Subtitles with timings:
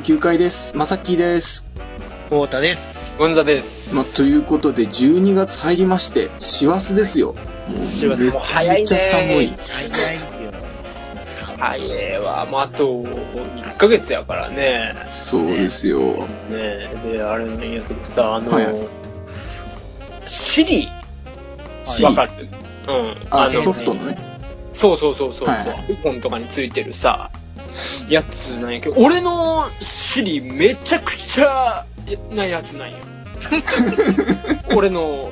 [0.00, 0.74] 29回です。
[0.76, 1.66] まさきです。
[2.30, 3.18] 太田です。
[3.18, 3.94] ゴンザです。
[3.96, 7.34] まあ、ということで、12月入りまして、師走ですよ。
[7.68, 9.52] もう師走もうめちゃめちゃ寒い。
[11.58, 12.46] 早いわ。
[12.46, 14.94] もうあと1ヶ月やからね。
[15.10, 15.98] そうですよ。
[16.48, 18.66] ねで、あれなんやけどさ、あの、はい
[20.24, 20.88] シリ、
[21.84, 23.16] シリわかるうん。
[23.30, 24.16] あ、のソフトのね。
[24.72, 25.48] そうそうそうそう。
[25.48, 27.29] はいはい iPhone とかについてるさ、
[28.10, 31.86] やつなんやけど、俺のシリめちゃくちゃ
[32.34, 32.96] なやつなんよ。
[34.76, 35.30] 俺の、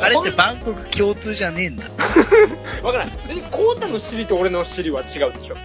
[0.00, 1.84] あれってバンコク共通じゃねえんだ。
[2.82, 3.08] わからん。
[3.10, 3.16] で、
[3.50, 5.56] コータのシリと俺のシリは違うでしょ。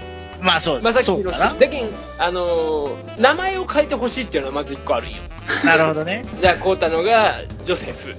[0.42, 1.32] まあそう、まさきの。
[1.32, 5.18] だけん、あのー名前を変えてほしいっていうのはまず一個あるんよ。
[5.64, 6.26] なるほどね。
[6.42, 8.16] じゃあ、コータのがジョセフ。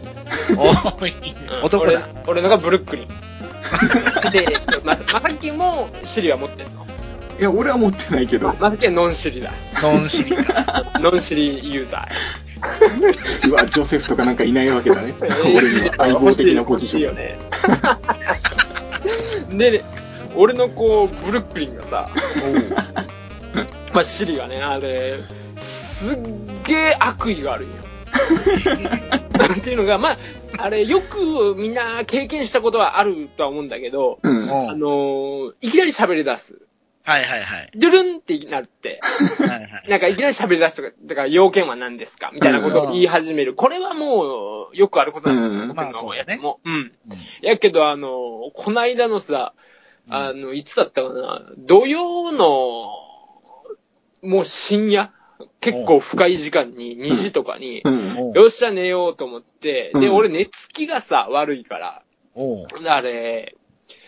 [0.56, 2.08] おーいうん男だ。
[2.26, 3.08] 俺俺のがブルックリン。
[4.30, 4.46] で、
[4.84, 6.83] まさまさきもシリは持ってんの。
[7.38, 8.54] いや、俺は持ってないけどま。
[8.60, 9.52] まさきはノンシリだ。
[9.82, 10.84] ノンシリか。
[11.00, 13.50] ノンシリユーザー。
[13.50, 15.14] うわ、ジョセフとかなんかいないわけだね。
[15.20, 17.02] 俺には相棒的なポジション。
[17.02, 17.38] 欲しいよね。
[19.70, 19.84] で、
[20.36, 22.10] 俺のこう、ブルックリンがさ、
[23.92, 25.18] まあ、シリがね、あれ、
[25.56, 26.18] すっ
[26.64, 27.74] げえ悪意があるんよ。
[29.60, 30.16] っていうのが、まあ、
[30.58, 34.50] あれ、よくみんな経験したことはあるとは思うんだけど、うん。
[34.50, 36.58] おあのーいきなり喋り出す。
[37.06, 37.70] はいはいはい。
[37.76, 38.98] ドゥルンってなって、
[39.38, 39.90] はいはい。
[39.90, 43.54] なんかいきなり喋り出すとか、だから要件は何ですかみたいなことを言い始める。
[43.54, 45.68] これはもう、よくあることなんですよ、うん。
[45.68, 46.24] 僕まあそうだね。
[46.24, 46.60] のやつも。
[46.64, 46.74] うん。
[46.74, 46.92] うん。
[47.42, 49.52] やけど、あの、こないだのさ、
[50.08, 52.88] あの、いつだったかな、土曜の、
[54.22, 55.12] もう深夜、
[55.60, 57.82] 結構深い時間に、2時とかに、
[58.34, 60.14] よっしゃ寝ようと思って、で、うん。
[60.14, 62.02] 俺寝つきがさ、悪いから、
[62.88, 63.56] あれ、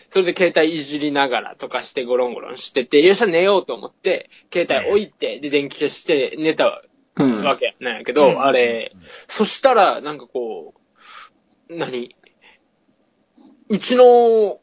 [0.09, 6.83] それで携帯いじりながらとかしてゴロンゴロンしてて、よっしゃ寝ようと思って、携帯置いて、で、電気消して寝た
[7.19, 7.43] うん。
[7.43, 8.91] わけなんやけど、うんあれ、
[9.27, 10.75] そしたら、なんかこ
[11.69, 12.15] う、何？
[13.69, 14.59] うちの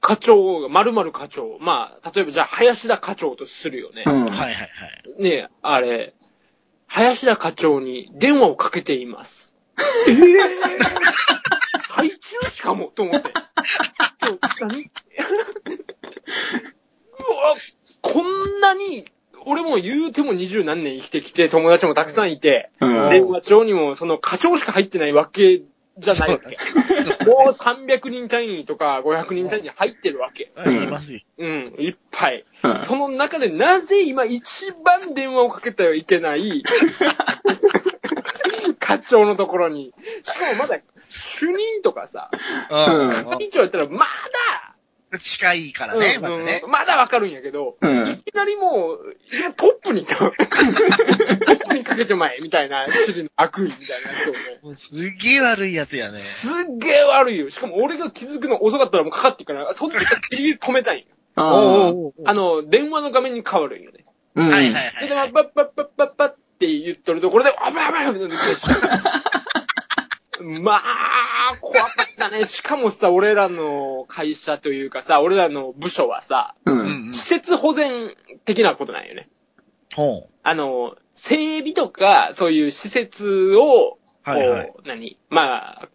[0.00, 4.02] 課長が、〇〇課長、まあ、例えばじゃあ、林田課長とするよね。
[4.04, 4.24] うん。
[4.26, 4.66] はいはいは
[5.18, 5.22] い。
[5.22, 6.14] ねえ、あれ、
[6.88, 9.56] 林田課長に電話をかけています。
[10.08, 10.16] えぇ、
[11.88, 13.32] 配中しかもと思って。
[13.32, 14.86] ちょ、何う
[17.22, 17.56] わ、
[18.00, 19.04] こんなに、
[19.44, 23.10] 俺も言うても二十何年生きてきて、友達もたくさんいて、うん。
[23.10, 25.62] 電話帳にもその課長しか入ってないわけ
[25.98, 26.58] じゃないわけ。
[27.24, 30.52] もう300人単位とか500人単位に入ってるわけ。
[30.54, 31.20] あいますよ。
[31.38, 32.44] うん、いっぱい。
[32.62, 36.62] うんその中でなぜ今一番電話をかけてはいけない？
[38.86, 39.92] 課長のところに。
[40.22, 42.30] しかもまだ主任とかさ、
[42.70, 43.10] うん。
[43.10, 44.06] 係長やったらま
[45.18, 46.70] 近いからだ、ね、うんまだねうん。
[46.70, 48.06] まだわかるんやけど、うん。
[48.06, 54.38] いきなりもう、今トップに、 トップにかけてまえ、みたいな、主人の悪意みたいなやつをね。
[54.62, 56.18] もうすっげえ悪いやつやね。
[56.18, 57.50] すっげえ悪いよ。
[57.50, 61.06] しかも俺が気づくの遅かったらもうかかっていくから、その時はギリギリ止めたいんよ。
[61.36, 64.04] あおうおうおうあの、電話の画面に変わるんよね。
[64.34, 64.48] うん。
[64.50, 65.08] はいはいはい。
[65.08, 68.18] で、まあ、パッパッパッパッパッって言っとるところで、あばばばば
[70.40, 72.44] まあ、怖かったね。
[72.44, 76.72] しかもさ、俺らの会社というかさ、俺らの部署はさ、う。
[76.72, 78.14] うんん施設保全
[78.44, 79.28] 的なことなんよね。
[79.94, 80.30] ほう。
[80.42, 85.18] あの、整備とか、そういう施設を、こう、はいはい何？
[85.30, 85.88] まあ、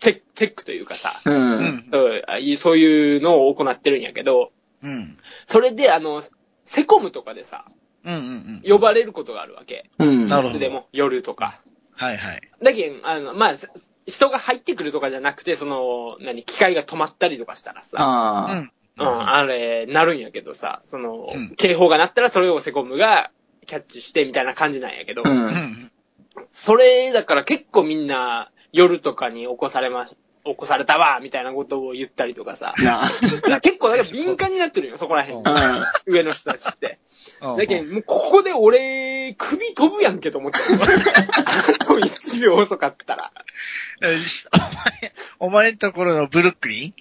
[0.00, 1.30] チェック、チェックというかさ、う。
[1.30, 1.88] うんん。
[1.90, 5.18] そうあいそういうのを行ってるんやけど、うん。
[5.46, 6.22] それで、あの、
[6.64, 7.64] セコムとかでさ、
[8.06, 9.90] うんうん呼ばれることがあるわけ。
[9.98, 10.28] うん。
[10.28, 11.60] なるほどでも、夜とか。
[11.92, 12.40] はいはい。
[12.62, 13.68] だけん、あの、まあ、せ
[14.06, 18.70] 人が入ってくるとかじゃなくて、その、何、機械が止まったりとかしたらさ、うあん。
[18.98, 23.30] うん、あれ、なるんやけどさ、その、うん警報が鳴ったらそれをセコムが
[23.66, 25.30] キャッチしてみたいな感じなんやけど、あ。
[25.30, 25.32] う。
[25.32, 25.92] うんん。
[26.50, 30.16] それだから結構みんな夜とかに起こされまし、
[30.52, 32.74] 起こされたわみたいなことを言ったりとかさ、
[33.48, 35.42] な結構敏感になってるよ、そこら辺。
[35.44, 35.92] あ。
[36.06, 36.98] 上の人たちって。
[37.42, 40.58] うんだけど、もうここで俺、首飛ぶやんけと思って。
[40.58, 43.32] あと1秒遅かったら。
[44.52, 46.94] お前、お前のところのブルックリン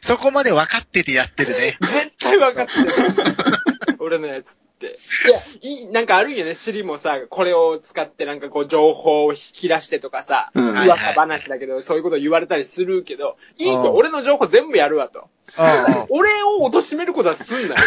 [0.00, 1.76] そこまで分かっててやってるね。
[1.80, 3.96] 絶対分かってる。
[3.98, 4.58] 俺のやつ。
[4.86, 10.70] いや、いい、なんかあるんよね、シリもさ、これを使ってなんかこう情報を引き出してとかさ、うん。
[10.70, 13.96] 噂話だけど、そういうこと言われたりするけど、いいと、うん。
[13.96, 15.28] 俺の情報全部やるわと。
[15.56, 17.80] うん俺を貶めることはすんなよ。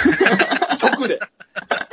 [0.82, 1.20] 直で。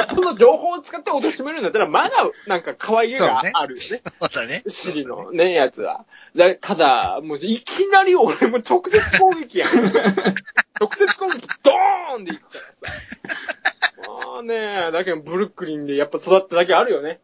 [0.09, 2.11] その情報を使って貶めるんだったら、まだ
[2.47, 3.83] なんか可愛げがあるよね。
[3.83, 4.63] そうだね。
[4.67, 6.07] シリのね、やつは。
[6.37, 9.69] だただ、もういきなり俺も直接攻撃やん。
[10.81, 14.09] 直接攻撃ドーンでいくからさ。
[14.09, 14.91] もうね、ね。
[14.93, 17.21] だけど、ブルックリンでやっぱ育っただけあるよね。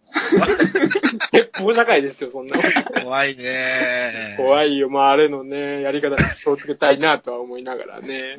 [1.30, 2.58] 鉄砲社会ですよ、そんな。
[3.02, 4.34] 怖いね。
[4.36, 4.88] 怖いよ。
[4.88, 8.33] まあ、あれのね、やり方に気をつけたいなとは思いながらね、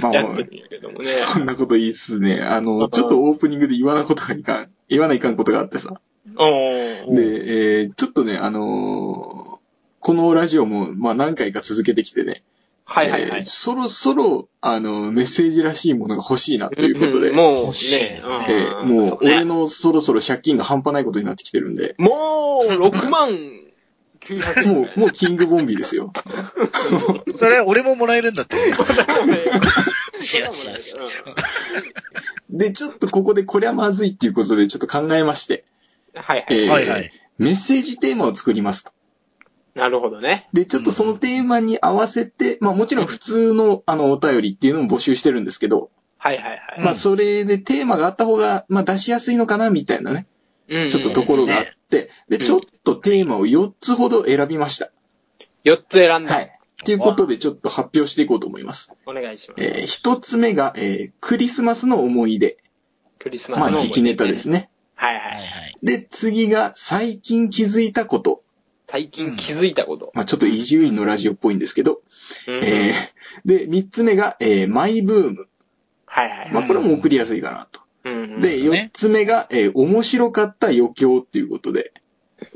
[0.00, 1.04] まあやってるんやけどもね。
[1.04, 2.40] そんなこといいっすね。
[2.40, 6.00] あの、ちょっとオープニングで言わなことがいかん、言わないかんことがあってさ。
[6.26, 9.54] で、えー、ちょっとね、あのー
[10.04, 12.42] このラジオも、まあ何回か続けてきてね。
[12.84, 13.44] はいはいはいえー。
[13.44, 17.30] そろそろ、あの、メッセージらしいものが欲しいなということで。
[17.30, 23.30] んもう欲しいねえーもう、俺のそろそろ借金が半端ないことになってきてるんで、もう、6万
[24.24, 24.74] 900円。
[24.74, 26.12] もう、もうキングボンビーですよ。
[27.34, 28.56] それ、俺ももらえるんだって
[32.50, 35.64] で、ちょっとここでこりゃまずいっていうことでちょっと考えまして、
[36.14, 36.46] はいはい。
[36.50, 37.10] えーはいはい。
[37.38, 38.92] メッセージテーマを作りますと。
[39.74, 40.48] なるほどね。
[40.52, 46.60] で、ちょっとそのテーマに合わせて、まあもちろん普通のあのお便りっていうのも募集してるんですけど、はいはいはい。
[46.84, 50.34] まあそれでテーマがあった方が、まあ出しやすいのかなみたいなね、うん
[50.68, 54.90] ちょっとところがあって、で、うんちょっとテーマを4つほど選びました。
[55.64, 56.34] 4つ選んだ。
[56.34, 56.50] はい。
[56.84, 58.92] ということでちょっと発表していこうと思います。
[59.06, 59.62] お願いします。
[59.62, 62.56] えー一つ目が、えークリスマスの思い出。
[63.18, 64.50] クリスマスの思い出まあ時期ネタです。
[64.50, 64.70] ね。
[64.94, 65.46] はいははいい。
[65.46, 65.76] はい。
[65.82, 68.42] で、次が最近気づいたこと。
[68.86, 70.12] 最近気づいたこと。
[70.14, 72.02] まあちょっと伊集院のラジオっぽいんですけど。
[72.48, 72.92] うんえー
[73.46, 75.48] で、三つ目が、えーマイブーム。
[76.06, 76.52] はいはい。
[76.52, 77.80] まあこれも送りやすいかなと。
[78.04, 81.92] うんで、うん四つ目が、えー面白かった余興っていうことで。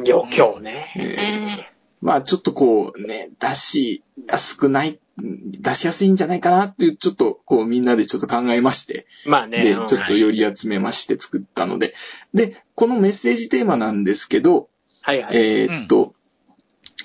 [0.07, 0.93] 余興ね。
[0.97, 9.07] えまあちょっとこうね、出しやすくない、出しやすいんじゃないかなっていう、ちょっとこうみんなでちょっと考えまして。
[9.27, 9.65] まあね。
[9.65, 11.95] で、うんちょっとより集めまして作ったので。
[12.35, 14.69] で、このメッセージテーマなんですけど、
[15.03, 15.37] はいはい。
[15.37, 16.15] えーっと、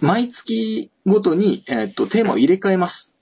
[0.01, 3.15] 毎月ごとに、えーっと、テーマを入れ替えます。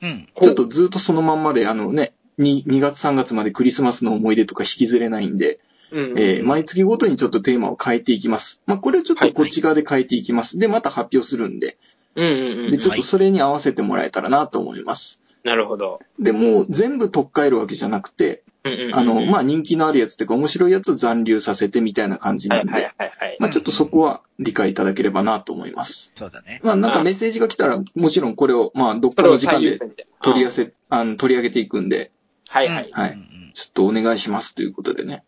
[0.00, 0.28] うん。
[0.40, 5.60] ちょっとずっとそのまんまで、あのね、2, 2月3月までクリスマスの思い出とか引きずれないんで、
[5.92, 8.60] うんえー毎月ごとにちょっとテーマを変えていきます。
[8.66, 10.58] まあ、これをちょっとこっち側で変えていきます。
[10.58, 11.78] で、また発表するんで、
[12.16, 12.70] うんうんうん。
[12.70, 15.20] で、ちょっとそれに合わせてもらえたらなと思います。
[15.44, 16.00] なるほど。
[16.18, 23.36] で、もう全部取っ換えるわけじゃなくて、うんうんうんあの、まあ、人気のあるやつっていうか面白いやつを残留させてみたいな感じなんで、はいはいはいはい。
[23.38, 26.10] まあ、ちょっとそこは理解いただければなと思います。
[26.16, 26.60] そうだね。
[26.64, 29.78] まあ、なんかメッセージが来たら、もちろんこれを、まあ、どっかの時間で
[30.20, 32.10] 取り寄せ、あの、取り上げていくんで、
[32.56, 32.90] はいはい。
[32.90, 33.16] はい
[33.52, 35.24] ちょっとお願いしますということでね。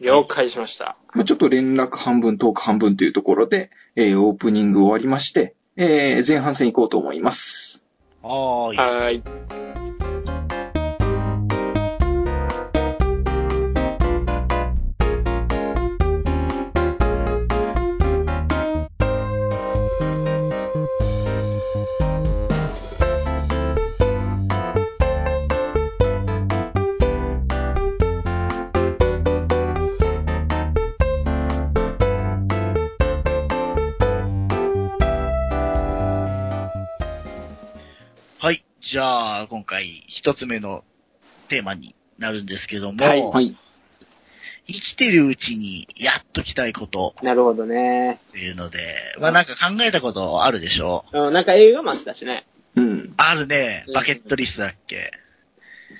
[0.00, 0.96] 了解しました。
[1.14, 7.84] まあ、ちょっと連絡半分、トーク半分というところで、えー、オープニング終わりまして、えー、前半戦行こうと思います。
[8.20, 8.76] はーい。
[8.76, 9.71] はーい。
[38.92, 40.84] じゃあ、今回、一つ目の
[41.48, 43.56] テーマになるんですけども、はいはい。
[44.66, 48.20] 生きてるうちにやっときたいことなるほどね。
[48.28, 51.06] っていうので、まあなんか考えたことあるでしょ？
[51.10, 52.44] うん、なんか映画もあったしね。
[52.76, 53.14] うん。
[53.16, 53.92] あるねう。
[53.92, 55.10] んバケットリストだっけ、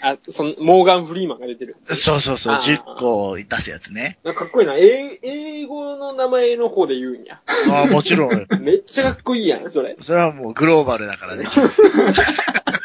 [0.02, 1.76] あ、その、モーガン・フリーマンが出てる。
[1.84, 4.18] そうそうそう、あー10個出すやつね。
[4.24, 4.74] なんかかっこいいな。
[4.76, 7.40] 英英語の名前の方で言うんや。
[7.70, 8.46] ああ、もちろん。
[8.60, 9.96] めっちゃかっこいいやん、それ。
[10.00, 11.44] それはもうグローバルだからね。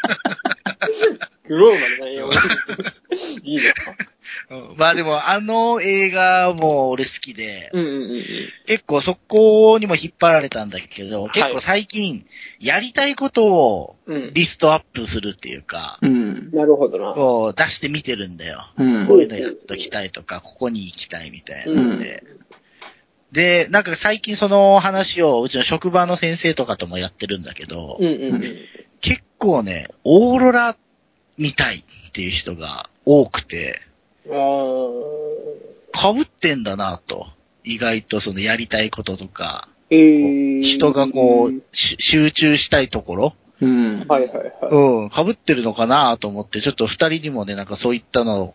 [1.48, 2.24] グローバルなんや。
[3.42, 3.62] いいね。
[4.50, 8.24] うんまあでも、あの映画も俺好きで、うんうんうんうん。
[8.66, 12.26] 結構そこにも引っ張られたんだけど、い結構最近、
[12.60, 14.34] やりたいことをうん。
[14.34, 16.50] リストアップするっていうか、うん。
[16.52, 17.14] なるほどな。
[17.14, 18.70] こう出してみてるんだよ。
[18.76, 22.24] うんこういうのやっときたいとか、ここに行きたいみたいなので。
[23.32, 28.54] で、なんか最近その話をうちの職場の先生とかともやってるんだけど、うんうんうん。
[29.00, 30.76] 結構ね、オーロラ
[31.36, 33.80] 見たいっていう人が多くて、
[34.26, 35.48] あー
[35.94, 37.26] 被ってんだなと。
[37.64, 40.62] 意外とそのやりたいこととか、えー。
[40.62, 43.98] 人がこう、し集中したいところ、うん。
[44.06, 44.52] はいはいはい。
[44.70, 48.54] うん、被ってるのかなと思って、ちょっと二人にもね、なんかそういったの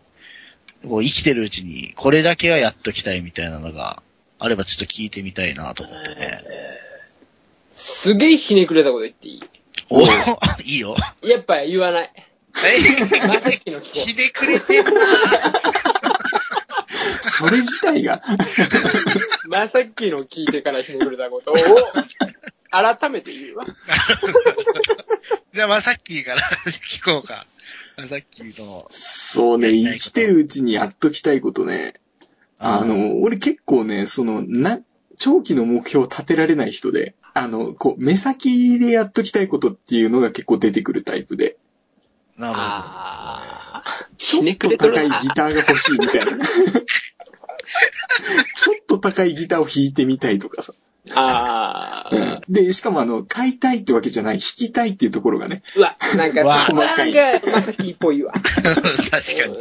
[0.82, 4.02] を、生きてるうちに、これだけはやっときたいみたいなのが
[4.38, 6.40] あればちょっと聞いてみたいなと思ってね。
[7.70, 9.42] すげえひねくれたこと言っていい？
[9.94, 10.02] お
[10.62, 10.96] いいよ。
[11.22, 12.10] やっぱ言わない。
[12.14, 12.24] え？
[13.26, 14.90] まさっきの聞こひねくれてんな
[17.20, 18.22] それ自体が、
[19.46, 19.50] う。
[19.50, 21.54] まさっきの聞いてからひねくれたことを、
[22.70, 23.64] 改めて言うわ。
[25.52, 27.46] じゃあ、まさっきーから聞こうか。
[27.96, 28.86] まさっきーの。
[28.90, 31.94] そうね、生きてるうちにやっときたいことね。
[32.58, 34.80] あの、俺結構ね、その、な、
[35.16, 41.56] 長期の目標を立てられない人で、あの、こう、目先でやっときたいことっていうのが結構出てくるタイプで、
[42.38, 42.66] なるほど。
[42.66, 43.42] あ
[43.74, 43.82] あ。
[44.18, 46.26] ちょっと高いギターが欲しいみたいな。
[48.54, 50.72] ちょっと高いギターを弾いてみたいとかさ。
[51.14, 52.16] ああ。
[52.16, 52.40] うん。
[52.48, 55.62] で、しかもあの、買いたいってわけじゃない、弾きたいっていうところがね。
[55.76, 58.32] うわ、なんか、うわそこなんか、まさきっぽいわ。
[58.40, 59.56] 確かに。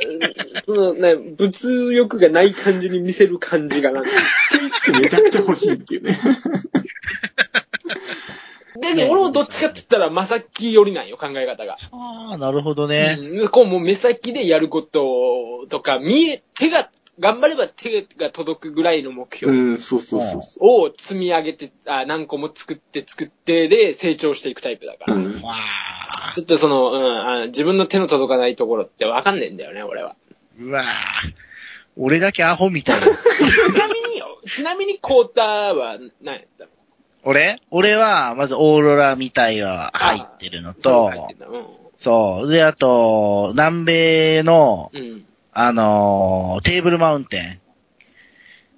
[0.66, 4.10] その、ね、物欲がない感じに見せる感じがなんか。
[5.00, 6.18] めちゃくちゃ欲しいっていうね。
[8.96, 11.78] で、俺もどっちかって言ったら、まさき寄りなんよ、考え方が。
[11.92, 13.18] ああ、なるほどね。
[13.20, 16.90] うん、こう、もう目先でやることとか、見え、手が、
[17.20, 25.10] 頑張れば手が届くぐらいの目う標ん、そうそうそうそを積み上げて、あ何個も作って作ってで成長していくタイプだかう。
[25.10, 25.16] ら。
[25.16, 25.32] うん。
[25.34, 30.16] ちょっとその、うんあ、自分の手の届かないところってわかんねえんだよね、俺は。
[30.60, 30.86] うわあ
[31.96, 33.06] 俺だけアホみたいな。
[33.06, 33.10] ち
[33.78, 35.44] なみによ、ちなみにコータ
[35.76, 36.72] は何やったの
[37.24, 37.58] 俺？
[37.70, 41.48] 俺は、まずオーロラみたいは入ってるのと、そう入ってんだ
[41.98, 42.52] そう。
[42.52, 45.02] で、あと、南米の、うん。
[45.02, 45.26] うん。
[45.56, 47.60] あのーテーブルマウンテンうん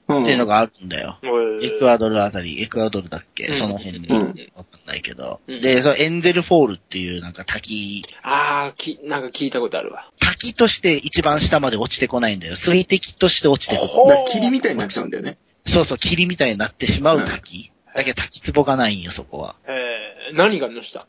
[0.07, 1.17] っていうのがあるんだよ。
[1.61, 4.07] エクアアドルあたり、エクアドルだっけ、うんその辺に。
[4.07, 4.17] うん
[4.55, 5.41] わかんないけど。
[5.47, 10.11] うんで、そのエンゼルフォールっていうなんか滝、あー、き、なんか聞いたことあるわ。
[10.19, 12.55] 滝として一番下まで落ちてこないんだよ。
[12.55, 15.37] 水滴として落ちてこほだから霧みたいになっちゃうんだよね。
[15.65, 17.71] そうそう、霧みたいになってしまう滝。
[17.95, 19.55] だけど滝壺がないんよ、そこは。
[19.65, 21.07] えー、何がのした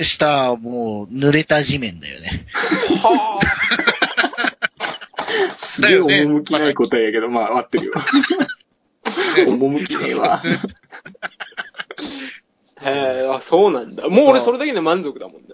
[0.00, 2.46] 下はもう濡れた地面だよね。
[3.02, 3.40] は
[5.56, 7.92] すげえ趣ない答えやけど、まあ、合ってるよ。
[9.46, 10.38] 趣ねえわ。
[10.38, 10.58] ぁ。
[12.84, 14.08] へー、あ、そうなんだ。
[14.08, 15.48] もう俺それだけで満足だもんね。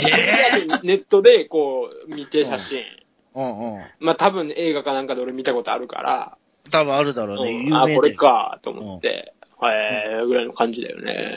[0.00, 2.82] えネットでこう、見て写真。
[3.34, 3.82] うんうん。
[4.00, 6.36] まあ多分映画かなんかで俺見たことあるから、
[6.70, 7.52] 多分あるだろうね。
[7.52, 7.88] 有うんあ。
[7.88, 11.34] これか、と思って、えー、ぐらいの感じだよね。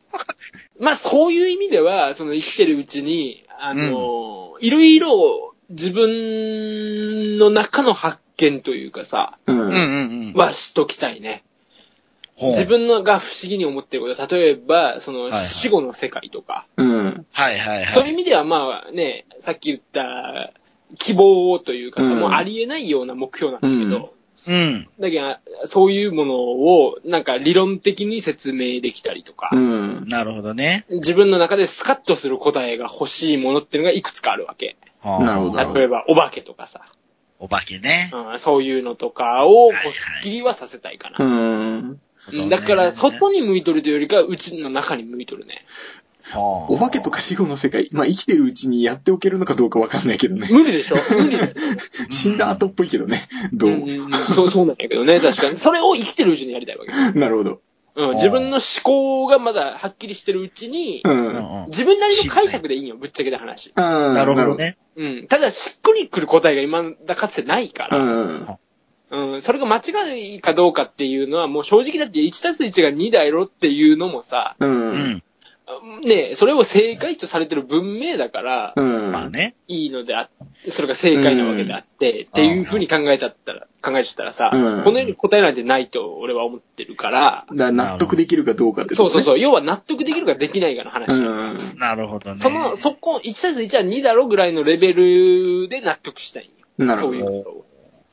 [0.78, 9.52] まあそういう意味では、その生きてるうちに、あの、いろいろ自分の中の発見というかさ、う。
[9.52, 10.32] うんうんんうん。
[10.34, 11.42] はしときたいね。
[12.40, 17.26] 自分のが不思議に思ってること、例えば、そのはいはい死後の世界とか、うん。
[17.30, 17.94] はいはいはい。
[17.94, 20.52] そういう意味ではまあね、さっき言った
[20.98, 24.14] 希望というかさ、うんもうありえないような目標なんだけど、
[24.48, 24.88] うん。
[24.98, 25.36] だけど、
[25.66, 30.04] そういうものを、なんか理論的に説明できたりとか、うん。
[30.08, 30.86] なるほどね。
[30.88, 34.76] 自分の中でスカッとする答えが欲しいものっていうのがいくつかあるわけ。
[35.02, 36.82] はあなるほど例えば、お化けとかさ、
[37.38, 38.10] お化けね。
[38.12, 41.28] うん、そういうのとかを、こはいはいうスッキリはさせたいかうな。
[41.28, 41.30] ん。
[42.32, 45.64] うんだから、外に向いとるというよりかは、うちの中に向いとるね。
[46.32, 50.46] はあお化けとか死後の世界、まあ生きてるうちにやっておけるのかどうかわかんないけどね。
[50.50, 50.96] 無理でしょ？
[51.14, 51.38] 無理。
[52.10, 53.26] 死んだ後っぽいけどね。
[53.54, 53.70] どう？
[53.70, 53.96] う
[54.34, 55.58] そう、そうなんやけどね、確かに。
[55.58, 56.92] それを生きてるうちにやりたいわけ。
[57.18, 57.62] なるほど。
[57.94, 61.10] うん、自分の思考がまだはっきりしてるうちに、う。
[61.10, 61.66] うんんうん。
[61.68, 63.72] 自分なりの解釈でいいんよ、ぶっちゃけた話。
[63.74, 64.56] ななるほど。
[64.56, 64.76] ね。
[64.96, 65.26] うん。
[65.26, 68.58] ただ、しっくりくる答えが今だかつてないかうら、ん。
[69.10, 74.66] うん、それが間違いかどうかっていうのは、もう正直だって1たす1が2だよっていうのもさ、う。
[74.66, 75.22] うんん。
[76.02, 79.12] ねそれを正解とされてる文明だから、うん。
[79.12, 79.54] まあね。
[79.68, 80.28] いいのであ
[80.68, 88.96] それが正解なわけであって、っていうふうに考えたったら、考えちゃったらさ、うんこのように答えなんてないと俺は思ってるから、だ納得できるかどうかってう。
[88.96, 91.12] そうそうそう、要は納得できるかできないかの話。
[91.12, 91.78] うん。
[91.78, 92.40] なるほどね。
[92.40, 96.54] その、そこ、1たす1は2だろぐらいのレベルで納得したいんよ。
[96.76, 97.14] そうなるほど。
[97.14, 97.66] いうことを。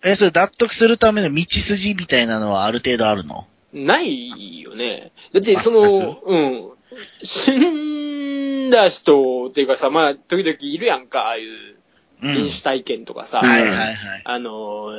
[0.03, 3.45] え、それ納得するための道筋みたいなのはある程度あるの？
[3.73, 5.11] ないよね。
[5.33, 6.69] だって、その、うん。
[7.23, 11.77] 死んだ人っていうかさ、まあ、時々いるやんか、ああいう
[12.21, 12.35] うん。
[12.35, 14.21] 飲酒体験とかさ、はいはいはい。
[14.23, 14.89] あの、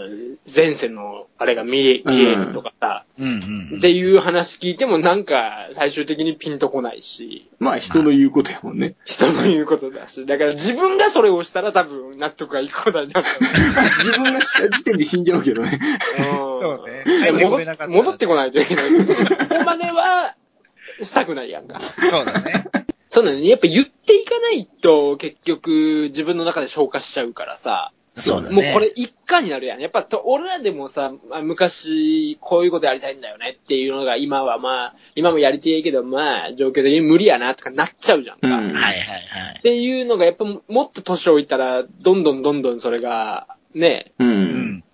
[0.55, 3.79] 前世のあれが見え、見えるとかさ、うんうん。
[3.79, 8.95] っていう話聞いてもなんか最終的にピンとこないし、まあ人の言うことやもんね。
[9.05, 13.27] 人の言うことだし、だから自分がそれをしたら多分納得がいくことになる。
[13.99, 15.81] 自分がした時点で死んじゃうけどね。
[16.31, 18.85] そうね戻戻ってこないといけない。
[18.95, 20.37] ここまでは
[21.03, 21.81] したくないやんか。
[22.11, 22.65] そうだね。
[23.11, 23.47] そうだね。
[23.49, 27.93] やっぱ言っていかないと結局自分の中で消化しちゃうからさ。
[28.15, 28.55] そうだね。
[28.55, 29.81] もうこれ一貫になるやん。
[29.81, 38.47] やっぱと俺らでもさ、まあ昔こういうことやりたいんだよねっていうのが今はまあ、今もやりてえけどまあ状況的に無理やなとかなっちゃうじゃんか。
[38.47, 38.99] うんはいはいはい
[39.59, 39.63] っ。
[39.63, 44.25] ていうのがやっぱもっと年老いたらどんどんどんどんそれがね、う。
[44.25, 44.85] うんん。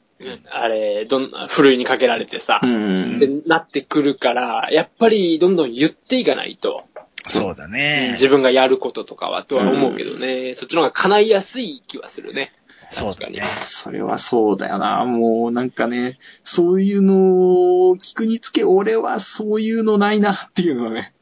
[0.50, 3.18] あれ、どん、ふるいにかけられてさ、うん。
[3.18, 6.84] でなってくるから、やっぱりどんどん言っていかないと。
[7.28, 8.10] そうだね。
[8.12, 12.52] 自分がやることとかはとは思うけどね、そっちの方が叶いやすい気はするね。
[12.90, 13.42] そうだね。
[13.64, 15.04] それはそうだよな。
[15.04, 21.14] もうなんかね、そういうのを聞くにつけ、俺はそういうのないなっていうのはね、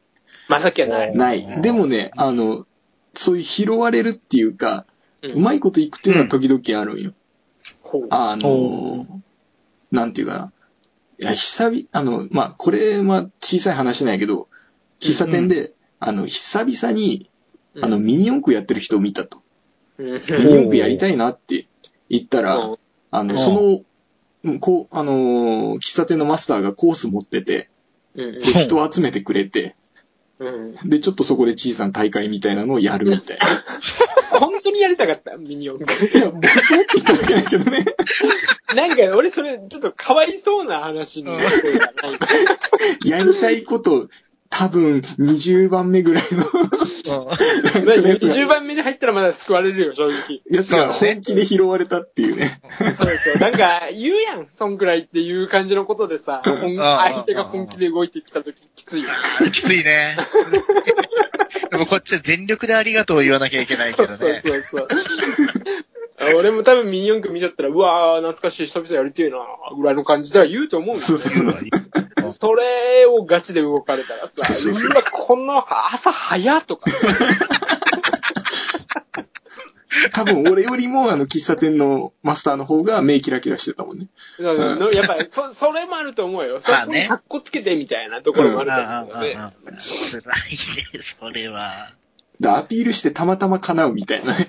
[0.49, 1.17] まさきはない。
[1.17, 1.63] ない。
[1.63, 2.67] でもね、あの、
[3.15, 4.87] そういう拾われるっていうか、
[5.23, 7.13] ううまいこといくっていうのは時々あるんよ。
[8.11, 9.07] あの、
[9.91, 10.53] なんていうかな。
[11.19, 14.49] いや、久々、あの、まあ、これは小さい話なんやけど、
[15.01, 17.31] 喫茶店で、あの、久々に、
[17.81, 19.39] あの、ミニ四駆やってる人を見たと。
[19.99, 20.29] うん、ミニ四
[20.65, 21.67] 駆やりたいなって
[22.09, 22.73] 言ったら、う。
[22.73, 22.77] ん
[23.11, 23.37] あの、う。
[23.37, 23.61] んその、
[24.45, 27.71] うんこう、あのー喫茶店のマスターがコース持ってて、
[28.15, 28.33] うん。
[28.41, 29.77] で、人を集めてくれて、
[30.39, 30.75] うん。
[30.89, 33.47] で、ちょっとそこで小さな大会みたいなのをやるみたいな。
[34.63, 36.19] 本当にやりたかった、ミニ四駆。
[36.19, 37.85] いや、ボソって言っただけだけどね。
[38.77, 41.45] なんか、俺それ、ちょっとかわいそうな話になんか
[43.05, 44.09] やりたいこと、
[44.55, 50.43] 多分、20番目ぐらいのうんまあ20番目に入ったらまだ救われるよ、正直。
[50.51, 52.61] やつが本気で拾われたっていうね。
[52.79, 53.05] そうそ
[53.35, 53.39] う。
[53.39, 59.09] なんか、言うやん、そんくらいっていう感じのことでさ、相手が本気で動いてきたとききついよ。
[59.51, 60.17] きついね。
[61.71, 64.43] でもこっちは全力でありがとうを言わなきゃいけないけどそうね。
[64.45, 64.89] そうそう。
[66.21, 69.39] あ俺も多分ミニ四駆見ちゃったら、うわー、懐かしい、久々やりてえな、
[69.75, 71.53] ぐらいの感じでは言うと思うんだよそうね。
[71.53, 71.59] そ
[72.01, 72.02] う。
[72.33, 76.91] それをガチで動かれたらさ、そうそううわ、この朝早っとか。
[80.13, 84.09] 多分、俺よりも、あの、喫茶店のマスターの方が目キラキラしてたもんね。
[84.39, 86.61] うんのやっぱり、そ、それもあると思うよ。
[86.61, 89.37] そまあねこに格好つけてみたいなところもあるとあ思うので。
[89.37, 91.93] あああ辛いね、それは。
[92.41, 94.49] でアピールしてたまたま叶うみたいなね。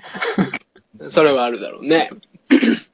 [1.08, 2.10] それはあるだろうね。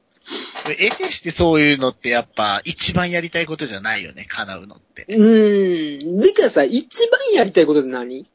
[0.64, 5.07] 得てしてそういうのってやっぱ一番やりたいことじゃないよね、叶うのって。
[5.09, 6.21] うーん。
[6.21, 8.27] でかさ、一番やりたいことって何？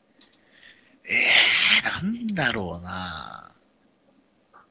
[1.08, 3.51] ええなんだろうな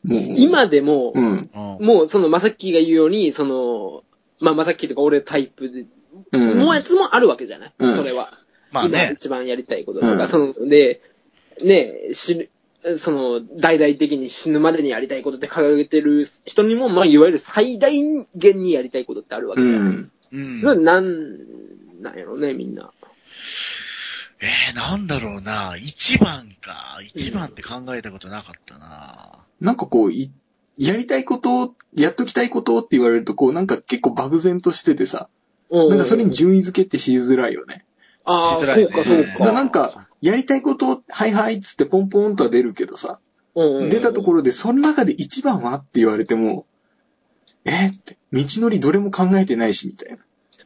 [0.04, 0.34] もう。
[0.36, 1.50] 今でも、うん。
[1.80, 1.86] うん。
[1.86, 4.02] もうそのまさきが言うように、その、
[4.40, 5.86] まあまさきとか俺タイプで、
[6.32, 6.58] うん。
[6.58, 8.38] のやつもあるわけじゃない、うんそれは。
[8.72, 9.04] まあね。
[9.04, 11.00] 今一番やりたいこととか、うんその、で、
[11.62, 12.48] ね、死ぬ、
[12.98, 17.92] その、大々的に死ぬまでにやりたいことって掲げてる人にも、まあ、いわゆる最大
[18.34, 19.74] 限にやりたいことってあるわけだよ。
[19.76, 20.10] うん。
[20.32, 20.62] うん。
[20.62, 22.92] それなん、なんやろね、みんな。
[24.40, 26.98] えー、なんだろうな一番か。
[27.14, 30.30] 一番って考えたことなかったななんかこう、い
[30.76, 35.28] やりたいことを、やっときたいことって言われると、こう、なんか結構漠然としててさ、
[35.70, 37.84] うなんかそれに順位付けってしづらいよね。
[38.24, 39.52] ああ、しづらいうねそか、そうだからか。
[39.52, 43.20] なんか、やりたいこと、はいはいっつってポンポンとは出るけどさ、
[43.54, 46.66] 出たところで、その中で一番はって言われても、
[47.64, 50.16] えって、道のりどれも考えてないし、みたいな。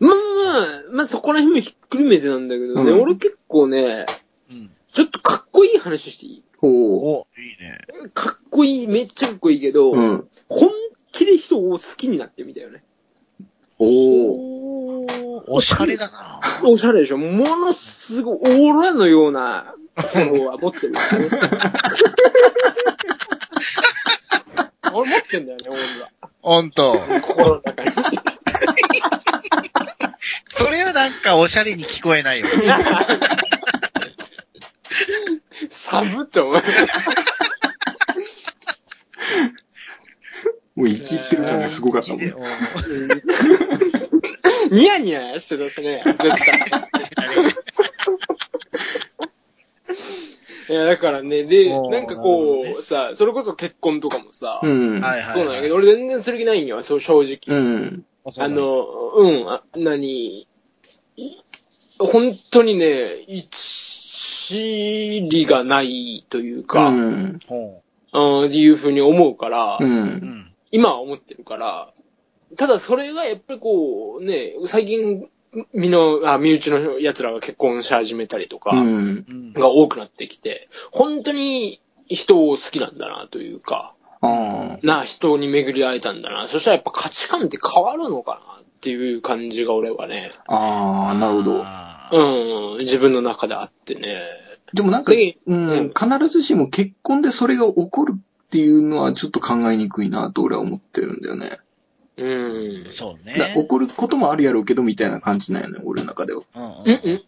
[0.01, 4.07] まあまあ、まあそこら辺もひっくるめてなんだけどね、うん俺結構ね、
[4.51, 4.71] うん。
[4.93, 6.45] ちょっとかっこいい話していい？
[6.61, 7.79] ほお、いいね。
[8.15, 9.97] かっこいい、めっちゃかっこいいけど、う。
[9.97, 10.29] うん。
[10.49, 10.71] 本
[11.13, 12.85] 気で人を好きになってみたよね。
[13.79, 13.89] おー。
[13.89, 14.68] おー、
[15.47, 21.01] おしゃれだな おしゃれでしょものすごい、オーラのような心は持ってるね。
[24.93, 26.09] 俺持ってんだよね、オーラ。
[26.43, 26.93] ほんと。
[27.23, 27.91] 心の中に。
[30.51, 32.47] それはなんかおしゃれに聞こえないよ。
[35.71, 36.63] 寒って思う。
[40.79, 42.21] もう生きってる感がすごかったもん。
[44.71, 46.31] うんニヤニヤしてたしね、絶対。
[50.71, 55.01] いや、だからね、で、なんかこう、さ、それこそ結婚とかもさ、うん。
[55.01, 55.37] はいはい。
[55.39, 57.59] そうなんやけど、俺全然する気ないんよ、そう正直。
[57.59, 58.05] うん。
[58.37, 60.47] あの、うん、あ、何、
[61.17, 61.33] い
[61.99, 67.39] 本当にね、一理がないといううか、うん、っ
[68.51, 69.87] ていうふうに思うから、う。
[69.87, 70.53] ん。
[70.71, 71.95] 今は思ってるから、
[72.57, 75.29] ただそれがやっぱりこう、ね、最近、
[75.73, 78.75] 身の、あ、身内の奴らが結婚し始めたりとか。
[79.55, 84.79] が多くなってきて、本当に人を好きなんだなというか、ああ。
[84.83, 86.49] な、人に巡り会えたんだな。
[86.49, 91.65] そしたらやっぱ価値観って変わるのかなっていう感じが俺はね、ああ、なるほど。
[92.11, 94.21] うん、自分の中であってね。
[94.73, 101.59] でもなんか、でうん、うん必ずしも結婚でそれが起こるっていうのはちょっと考えにくいなと俺は思ってるんだよね。
[102.19, 102.91] うん。
[102.91, 103.55] そうだからね。
[103.55, 106.43] 起こることもあるやろうけどみたいな感じなんよね、俺の中では。
[106.55, 106.67] うんう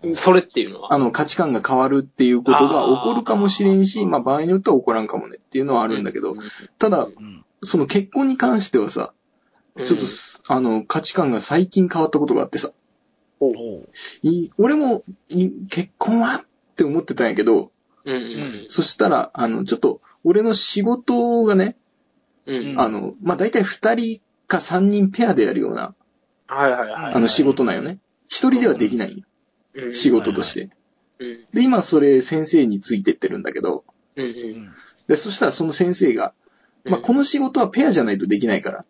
[0.07, 0.93] ん、うん、それっていうのは？
[0.93, 6.35] あの、価値観が変わるっていうことが起こるかもしれんし、まあ場合によっては起こらんかもねっていうのはあるんだけど、
[6.79, 7.45] ただ、うん。
[7.63, 9.13] その結婚に関してはさ、
[9.77, 12.73] うんちょっとす、あの、価値観が最近変わったことがあってさ、
[13.39, 13.89] おう
[14.23, 17.71] い俺も、い結婚はっって思ってたんやけど、
[18.05, 21.77] うんうんそしたら、あの、ちょっと、俺の仕事がね、
[22.47, 22.71] うん。
[22.71, 22.81] うん。
[22.81, 24.21] あの、まあ、大体二人
[24.51, 25.95] か三人ペアでやるような、
[26.49, 27.15] はいはいはい。
[27.15, 27.99] あの仕事なんよね。
[28.29, 29.25] 一人ではできないんよ
[29.75, 30.71] うん仕事として。
[31.21, 31.47] うん。
[31.53, 33.85] で、今それ先生についてってるんだけど、
[34.17, 34.69] うん
[35.07, 36.35] で、そしたらその先生が、
[36.85, 38.85] まあ、この仕事はペアじゃないとできないから、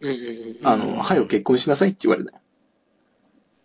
[0.00, 0.16] うんうん
[0.60, 0.66] うん。
[0.66, 2.40] あの、はよ結婚しなさいって言われたよ。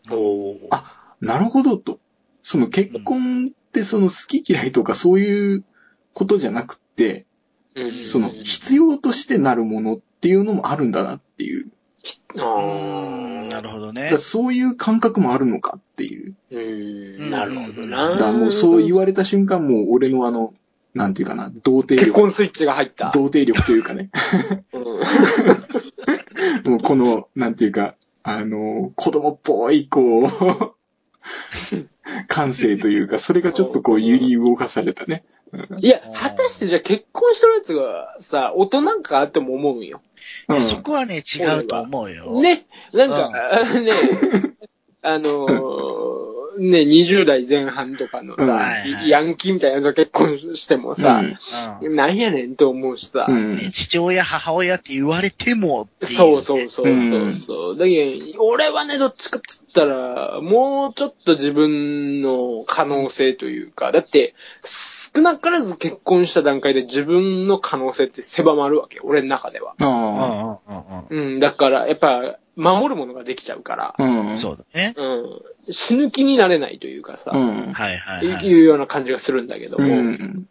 [0.09, 1.99] おーあなるほどと。
[2.41, 5.63] その結婚ってその好き嫌いとかそういう
[6.13, 7.25] ことじゃなくって。
[8.05, 11.71] その必要としてなるものっていうのもあるんだなっていう。
[12.39, 14.17] あうんーなるほどね。
[14.17, 16.35] そういう感覚もあるのかっていう。
[16.49, 18.17] うーん、なるほどだな。
[18.17, 20.53] からもうそう言われた瞬間もう俺のあの、
[20.93, 22.05] なんていうかな、童貞力。
[22.05, 23.11] 結婚スイッチが入った。
[23.11, 24.09] 童貞力というかね。
[24.73, 24.81] うん
[26.71, 30.27] もうこの、なんていうか、あの、子供っぽい、こう、
[32.27, 35.23] 感性というか、それがちょっとこう揺り動かされたね。
[35.79, 40.01] いや、果たしてじゃあ結婚してるやつがさ、大人かっても思うんよ。
[40.47, 42.41] うんいやそこはね、違うと思うよ。。
[42.41, 43.29] ね、なんか、
[43.79, 43.91] ね、
[45.01, 51.23] あのーね、20代前半とかのうんさ、はいはいヤンキーみたいなやつが結婚してもさ、
[51.81, 53.55] うんなんやねんって思うしさ、うん。
[53.55, 56.15] ね父親、母親って言われてもっていう。
[56.15, 57.77] そうそうそうそう。
[57.77, 69.75] だけど、俺はね、どっちかっつったら、もうちょっと自分の可能性というか、だって、少なからず結婚した段階で自分の可能性って狭まるわけよ、俺の中では。
[71.09, 74.05] うんだから、やっぱ、守るものができちゃうからあ。、う。
[74.05, 74.37] うんん。
[74.37, 74.93] そうだね。
[74.97, 77.73] うん、死ぬ気になれないというかさ、うん。
[77.73, 78.45] はいはいはい。
[78.45, 80.47] いうような感じがするんだけどうも、うん、ん。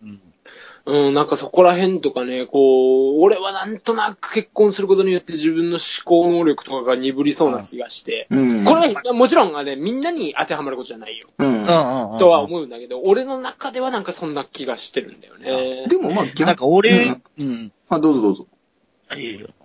[0.87, 8.65] うんなんかそこら辺とかね、こう、俺はなんとなく結婚することによって自分の思考能力とかが鈍りそうな気がして、うん。
[8.65, 11.29] これはもちろんあれ、みんなに当てはまることじゃないよ。
[11.39, 11.47] うん。
[11.47, 12.19] うんうんうん。
[12.19, 15.87] とは思うんだけど、俺の中ではなんかそんな気がしてるんだよね。
[15.89, 17.73] でもまあ逆なんか俺うん、うん。
[17.89, 18.47] あ、どうぞどうぞ。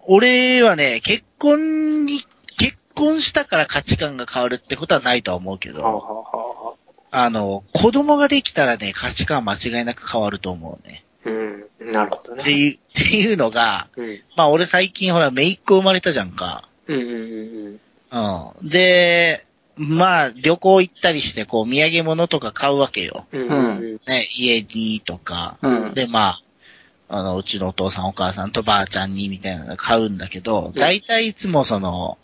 [0.07, 2.27] 俺はね、結婚に、結
[2.95, 6.73] 婚したから価値観が変わるってことはないとは思うけど、はあはあは
[7.11, 11.05] あの、子供ができたらね、価値観は間違いなく変わると思うね。
[11.25, 11.91] あうん。
[11.91, 12.41] なるほどね。
[12.41, 14.21] っていう、っていうのが、うん。
[14.35, 16.67] まあ俺最近ほら、姪っ子生まれたじゃんか。
[16.87, 17.15] うんうんう
[17.71, 17.79] ん
[18.61, 18.69] うん。
[18.69, 19.45] で、
[19.77, 23.25] まあ旅行行ったりして、こう、土産物とか買うわけよ。
[23.31, 23.99] うん。
[24.05, 25.57] ね、家にとか。
[25.61, 25.93] うん。
[25.93, 26.41] で、まあ、
[27.07, 32.17] あの、うちのお父さんお母さんとばあちゃんにみたいなの買うんだけど、うん大体いつもその、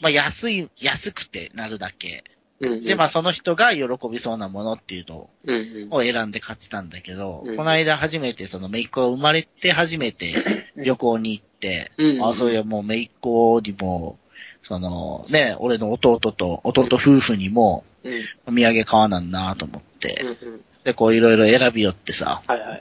[0.00, 2.24] まあ安い、安くてなるだけ。
[2.60, 2.84] うんうん。
[2.84, 5.88] で、まあその人が喜びそうなものっていうのうんうん。
[5.90, 10.32] を選んで買ってたんだけど、うんこの間初めてその姪っ子が生まれて初めて
[10.76, 14.18] 旅行に行って、うんあ、そういやもう姪っ子にも、
[14.62, 18.12] そのね、俺の弟と、弟夫婦にもうん。
[18.12, 20.60] うんお土産買わなんなと思って、うん。
[20.84, 22.80] で、こういろいろ選びよってさ、はいはいはい。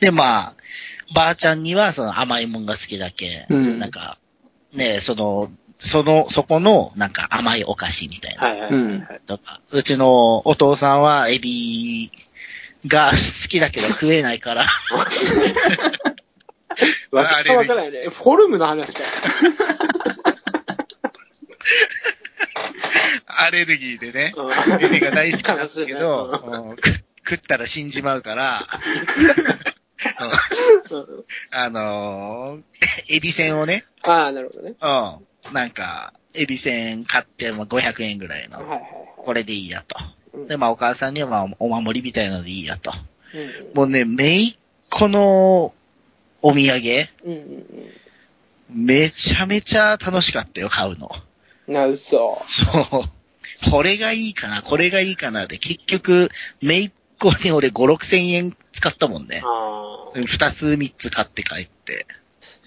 [0.00, 0.54] で、まあ、
[1.14, 4.18] ばあちゃんにはその甘いもんが好きだけ、うんなんか、
[4.72, 8.42] ね、その、その、そこの、なんか甘いお菓子みたいな。
[8.42, 9.20] はいはい。
[9.26, 12.10] とか、うちのお父さんはエビ
[12.86, 13.10] が
[13.44, 14.66] 好きだけど食えないから、
[17.10, 18.08] わかわからないね。
[18.10, 19.00] フォルムの話か。
[23.26, 24.84] アレルギーでね、うん。
[24.84, 26.38] エビが大好きなんですけど、ね。
[26.58, 26.76] うん。
[26.76, 26.82] く
[27.28, 28.66] 食ったら死んじまうから、
[31.50, 32.62] あのー
[33.08, 34.74] エビせんをね、ああ、なるほどね。
[34.80, 38.60] うん、なんか、エビせん買っても500円ぐらいの
[39.16, 39.96] これでいいやと。
[40.34, 42.90] うんで、まあお母さんにはまあお守りみたいのでいいやと。
[42.90, 43.00] はい。
[43.38, 44.58] うんもうね、めいっ
[44.90, 45.74] 子の
[46.42, 47.66] お土産、うんうん
[48.68, 51.10] めちゃめちゃ楽しかったよ、買うの。
[51.68, 51.74] うん。
[51.74, 52.42] な、嘘。
[52.44, 52.64] そ
[53.64, 53.70] う。
[53.70, 56.30] これがいいかな、これがいいかなで、結局、
[56.60, 59.40] めいっ子に俺5、6千円使ったもんね。
[59.44, 59.48] あ
[60.16, 60.20] あ。
[60.26, 62.06] 二つ三つ買って帰って。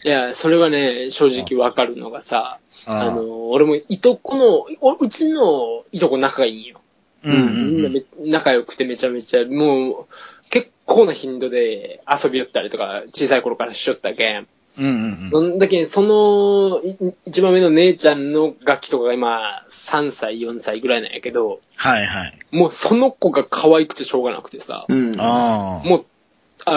[0.03, 6.81] いや、それはね、正直わかるのがさ、ああの、俺もいとこの、おうちのいとこ仲がいいんよ。
[7.23, 7.93] うんうんうん。
[7.93, 10.05] め仲良くてめちゃめちゃ、もう、
[10.49, 14.47] 結構な頻度で遊び寄ったりとか、小さい頃からしよったけん。
[14.77, 14.87] うんう
[15.27, 22.39] んそんだけ、その、い一番目の姉ちゃんの楽器とかが今、3歳、4歳ぐらいなんやけど、はいはい。
[22.51, 25.19] もうその子が可愛くてしょうがなくてさ、うん。
[25.19, 25.87] ああ。
[25.87, 26.05] もう、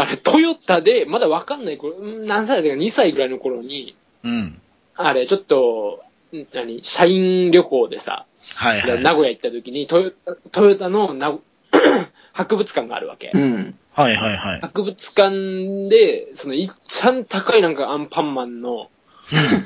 [0.00, 4.60] あれ、トヨタで、まだわかんない頃、ん何歳だか2歳ぐらいの頃に、うん。
[4.96, 6.02] あれ、ちょっと、
[6.32, 8.26] ん何、社員旅行でさ、
[8.56, 9.02] はいはい。
[9.02, 11.38] 名古屋行った時にトヨタ、トヨタのな
[12.32, 13.30] 博物館があるわけ。
[13.34, 13.78] うん。
[13.92, 14.60] はいはいはい。
[14.60, 18.88] 博物館で、その、いっちゃん高いなんかアンパンマンの、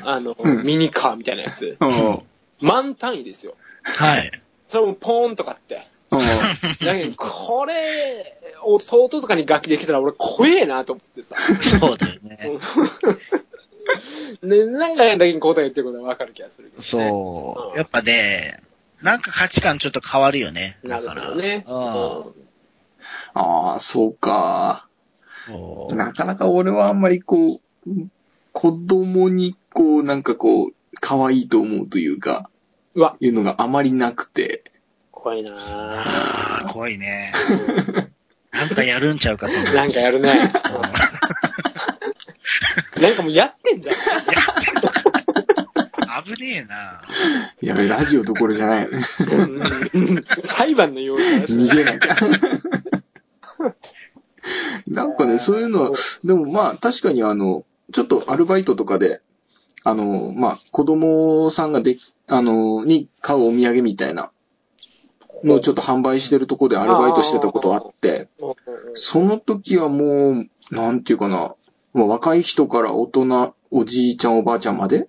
[0.05, 1.77] あの、うんミニカーみたいなやつ。
[1.81, 2.23] うん。
[2.61, 3.55] 満単位ですよ。
[3.83, 4.31] はい。
[4.69, 5.87] それもポーンと買って。
[6.27, 6.87] うん。
[6.87, 11.37] だけど、これ、弟とかに楽器できたら俺怖えなと思ってさ。
[11.37, 12.39] そうだよね。
[14.43, 16.83] ね、なんかだけに答え言ってることはわかる気がするけど、ね。
[16.83, 17.75] そうう。
[17.75, 18.61] んやっぱね、
[19.03, 20.79] なんか価値観ちょっと変わるよね。
[20.83, 21.65] なるほどね。
[21.67, 22.47] だからうん
[23.35, 24.89] ああ、そうか。
[25.91, 27.91] なかなか俺はあんまりこう、
[28.53, 32.51] 子供にこう、なんかこう、可愛いと思うというか、
[32.95, 34.65] うわ、いうのがあまりなくて。
[35.17, 36.73] 怖いなぁ。
[36.73, 37.33] 怖いね。
[38.53, 40.31] なんかやるんちゃうか、そんなんかやるね。
[40.31, 40.37] うん
[43.03, 43.95] なんかもうやってんじゃん。
[46.25, 47.03] 危ねえな。
[47.61, 48.89] やべ、ラジオどころじゃない
[50.45, 52.17] 裁判のような話逃げなきゃ。
[54.87, 55.91] なんかね、そういうのは、
[56.25, 59.21] でもまあ確かにあの、ちょっとアルバイトとかで、
[59.85, 64.31] あの、まあ子供さんができ、あの、に買うお土産みたいな
[65.47, 68.29] のをちょっと販売してるとこでアルバイトしてたことあって、
[68.95, 71.55] その時はもう、なんていうかな、
[71.93, 75.09] もう若い人から大人、おじいちゃんおばあちゃんまで、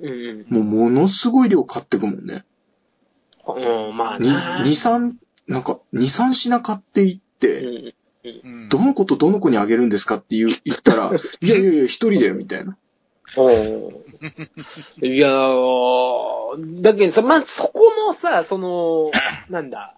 [0.00, 2.44] うんもうものすごい量買ってくもんね。
[3.46, 3.88] うん。
[3.88, 5.14] うん、まあにな2、3、
[5.48, 7.94] なんか、2、3品買っていって、
[8.70, 12.76] どの子とどの子にあげるんですかって言ったら、 いやいやいや、一人だよ、みたいな。
[13.36, 19.10] おーいやー、だけどさ、まあ、そこのさ、その、
[19.48, 19.96] なんだ、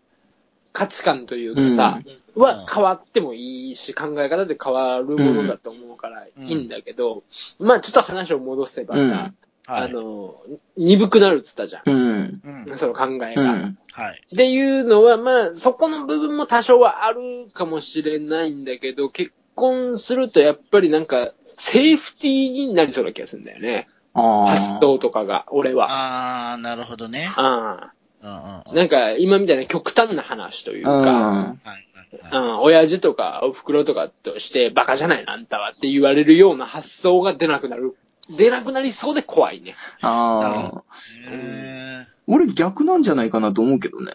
[0.73, 2.01] 価値観というかさ、
[2.37, 7.25] は変わってもいいし、考え方で変わるものだと思うからいいんだけど、
[7.59, 9.93] まあちょっと話を戻せばさ、うんあはい。
[9.93, 10.35] の、
[10.77, 11.83] 鈍くなるって言ったじゃん。
[11.87, 12.43] うん。
[12.69, 13.43] うんその考えが。
[13.43, 13.79] うん。
[13.93, 14.21] はい。
[14.35, 23.87] っていうのは、まあ、そこの部分も多少はあるかもしれないんだけど、結婚するとやっぱりなんか、セーフティーになりそうな気がするんだよね。
[24.15, 24.47] ああ。
[24.49, 26.53] 発想とかが、俺は。
[26.53, 27.31] あー、なるほどね。
[27.37, 27.93] あ
[28.23, 28.65] うんうんうんあ。
[28.73, 31.05] なんか、今みたいな極端な話というか、うん。
[31.05, 32.45] はいはいはい。
[32.45, 37.95] うん、親父とかお袋とかとして、バカじゃないのあんたはって言われるような発想が出なくなる。
[38.35, 39.75] 出なくなりそうで怖いね。
[40.01, 40.85] ああ。
[41.31, 44.15] へ俺逆なんじゃないかなと思うけどね。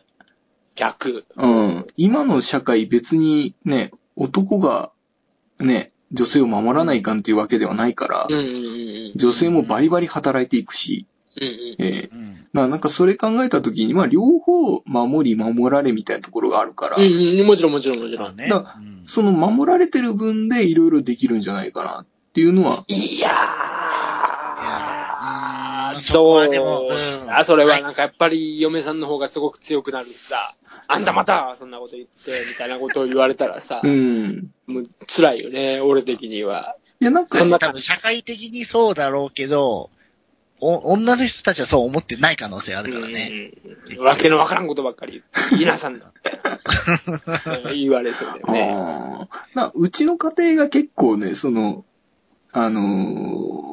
[0.76, 1.26] 逆。
[1.36, 1.88] うん。
[1.96, 4.92] 今の社会別にね、男が
[5.60, 8.28] ね、女性を守らないかんっていうわけではないから
[9.16, 11.08] 女性もバリバリ働いていくし。
[12.54, 18.22] まあなんかそれ考えたときに、まあ両方守り守られみたいなところがあるから、うんうん、もちろんもちろんもちろん。
[18.22, 18.50] まあね。
[19.06, 23.32] その守られてる分でいろいろできるんじゃないかなっていうのは、いやー、
[25.96, 30.54] いやーそこはでもどううんあ、それはなんかやっぱり嫁さんの方がすごく強くなるしさ、
[30.88, 34.52] あんたまたそんなこと言って、みたいなことを言われたらさう、ん。
[34.68, 36.76] もう辛いよね、俺的には。
[37.00, 39.90] いやなんかそんな多分社会的にそうだろうけど、
[40.62, 43.52] お、女の人たちはそう思ってない可能性あるからね。
[43.92, 44.04] うん。
[44.04, 46.40] わけのわからんことばっかり言いなさんなって。
[47.68, 49.28] うん 言われそうだよね。
[49.74, 51.86] うちの家庭が結構ね、その、
[52.58, 53.66] あのー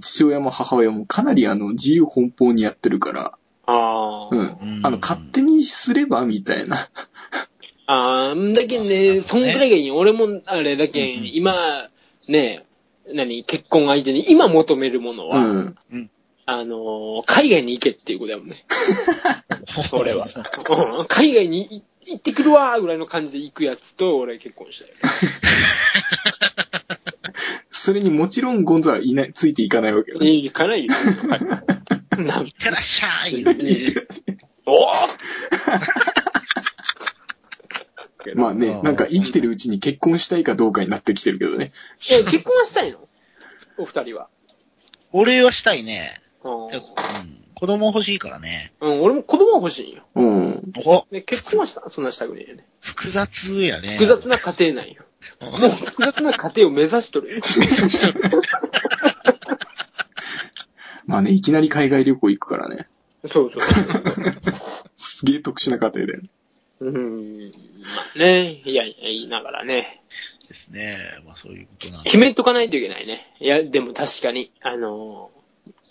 [0.00, 3.32] 父親も母親もかなりあの、自由奔放にやってるから、
[3.66, 4.34] ああ。
[4.34, 4.38] うん。
[4.38, 6.76] うんあの、勝手にすれば、みたいな。
[7.86, 9.90] ああ、だけんね、そんぐらいがいい。
[9.90, 11.88] 俺も、あれだけうん今、
[12.28, 12.64] ね、
[13.12, 15.58] 何、結婚相手に今求めるものは、う
[15.96, 16.10] ん。
[16.46, 18.64] あのー海外に行けっていうことだもんね。
[19.92, 20.26] 俺は。
[21.00, 25.00] うん海外にい行ってくるわーぐらいの感じで行くやつと俺結婚したよね。
[27.70, 30.30] それにもちろんゴンザはいない、ついていかないわけよね。
[30.30, 30.94] 行かないよ。
[32.16, 33.94] なんいってらっしゃい言うね
[34.66, 35.08] おー
[38.34, 41.72] まあね、なんか生きてるうちに結婚したいかどうかになってきてるけどね。
[42.10, 43.08] え、結婚はしたいの？
[43.78, 44.28] お二人は。
[45.12, 46.20] 俺はしたいね。
[46.42, 48.72] うんうん子供欲しいからね。
[48.80, 50.04] うん、俺も子供は欲しいんよ。
[50.14, 50.72] うん。
[50.86, 52.64] おね、結婚はしたそんなしたくねえよね。
[52.78, 53.94] 複雑やね。
[53.94, 55.02] 複雑な家庭なんよ。
[55.40, 57.42] もう複雑な家庭を目指しとるよ。
[61.06, 62.86] まあね、いきなり海外旅行行くからね。
[63.26, 63.62] そうそう。
[64.96, 66.28] すげえ特殊な家庭だよね。
[66.78, 67.50] うん。
[67.50, 67.52] ま
[68.14, 70.00] あね、いやいや、言いながらね。
[70.46, 70.96] ですね。
[71.26, 72.10] まあそういうことなんで。
[72.10, 73.34] 決めとかないといけないね。
[73.40, 75.38] いや、でも確かに、あのー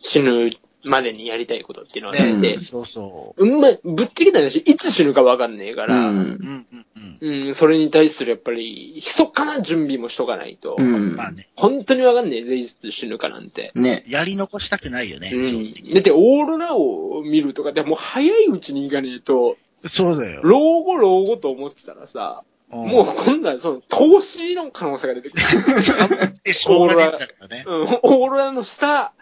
[0.01, 0.49] 死ぬ
[0.83, 5.87] までにやりたいことっていうのはあって、ね、そうそうん、まあ、ぶっちゃけた話、いつ死ぬかわかんねえかう。
[5.87, 6.13] ら、う。
[6.13, 6.85] うんんうん
[7.21, 7.47] うん。
[7.47, 11.15] うん、それに対するやっぱり、密かな準備もしとかないと、うん。
[11.15, 11.47] まあね。
[11.55, 13.71] 本当にわかんねえぜ、いつ死ぬかなんて。
[13.75, 14.03] ね。
[14.07, 15.93] やり残したくないよね、うん。
[15.93, 20.41] だって、オーロラを見るとかでもう早いうちに行かねえと、そうだよ。
[20.43, 25.43] 老後老後と思ってたらさ、もう今度はその投資の可能性が出てくる。
[26.33, 27.63] う、 で、しょうがねえんだからね。
[27.65, 29.13] うん、オーロラの下、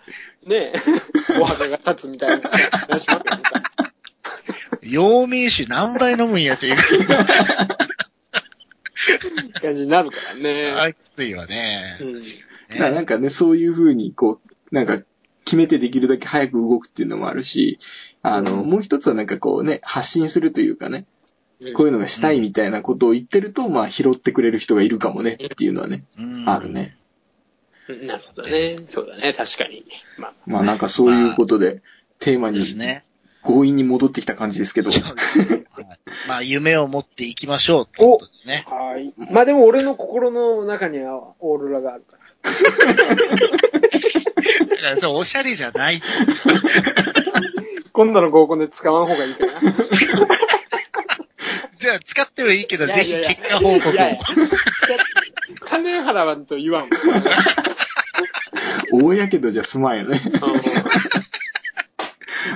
[0.46, 0.74] ねえ、
[1.42, 2.50] お墓が立つみたいな。
[2.50, 3.44] 話もあるよね
[4.82, 6.76] 陽明酒何杯飲むんやっていう。
[9.62, 10.72] 感じになるからね。
[10.72, 11.98] あきついわね。
[12.02, 12.14] うん。
[12.14, 14.40] だからなんかね、そういう風に、こ
[14.72, 15.02] う、なんか、
[15.46, 17.78] 決めてできるだけ早く動くっていうのもあるし、
[18.24, 21.06] あの、もう一つはなんかこうね、発信するというかね、
[21.76, 26.50] こういうのがしたいみたいなことを言ってると、まあ拾ってくれる人がいるかもねっていうのはね、うん。
[26.50, 26.98] あるね。
[27.90, 28.78] うんなるほどね。
[28.88, 29.86] そうだね、確かに。
[30.18, 31.82] まあ、まあなんかそういうことで、
[32.20, 33.06] テーマにですね。
[33.46, 35.02] 強引に戻ってきた感じですけど、はい
[36.28, 38.66] まあ、夢を持っていきましょうってことでね。
[38.68, 39.14] はい。
[39.32, 42.20] まあでも俺の心の中にはオーロラがあるから。
[44.66, 46.02] だからそう、おしゃれじゃない。
[47.92, 49.52] 今度の合コンで使わん方がいいかな。
[51.78, 53.92] じゃあ、使ってもいいけど、ぜひいやいやいや結果報告を
[55.60, 56.90] 金払わんと言わん。
[58.92, 60.20] 大やけどじゃ済まんよね。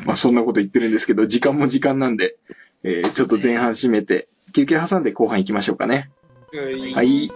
[0.06, 2.38] まあそんなこと言ってるんですけど、時間も時間なんで、
[2.84, 6.10] えーちょっと前半締めて、休憩挟んで後半行きましょうかね。
[6.54, 6.94] うんはい。
[6.94, 7.30] はい、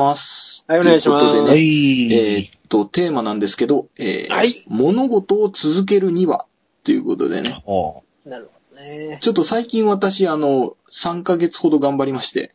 [0.00, 0.64] ます。
[0.66, 2.12] はいお願いしますということでね、はい。
[2.12, 6.46] えーっと、テーマなんですけど、えーはい物事を続けるには、
[6.84, 7.50] ということでね。
[7.50, 9.18] ほなるほどね。
[9.20, 12.54] ちょっと最近私、あの、3ヶ月ほど頑張りまして、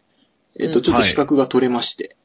[0.60, 2.15] えーっと、うんちょっと資格が取れまして、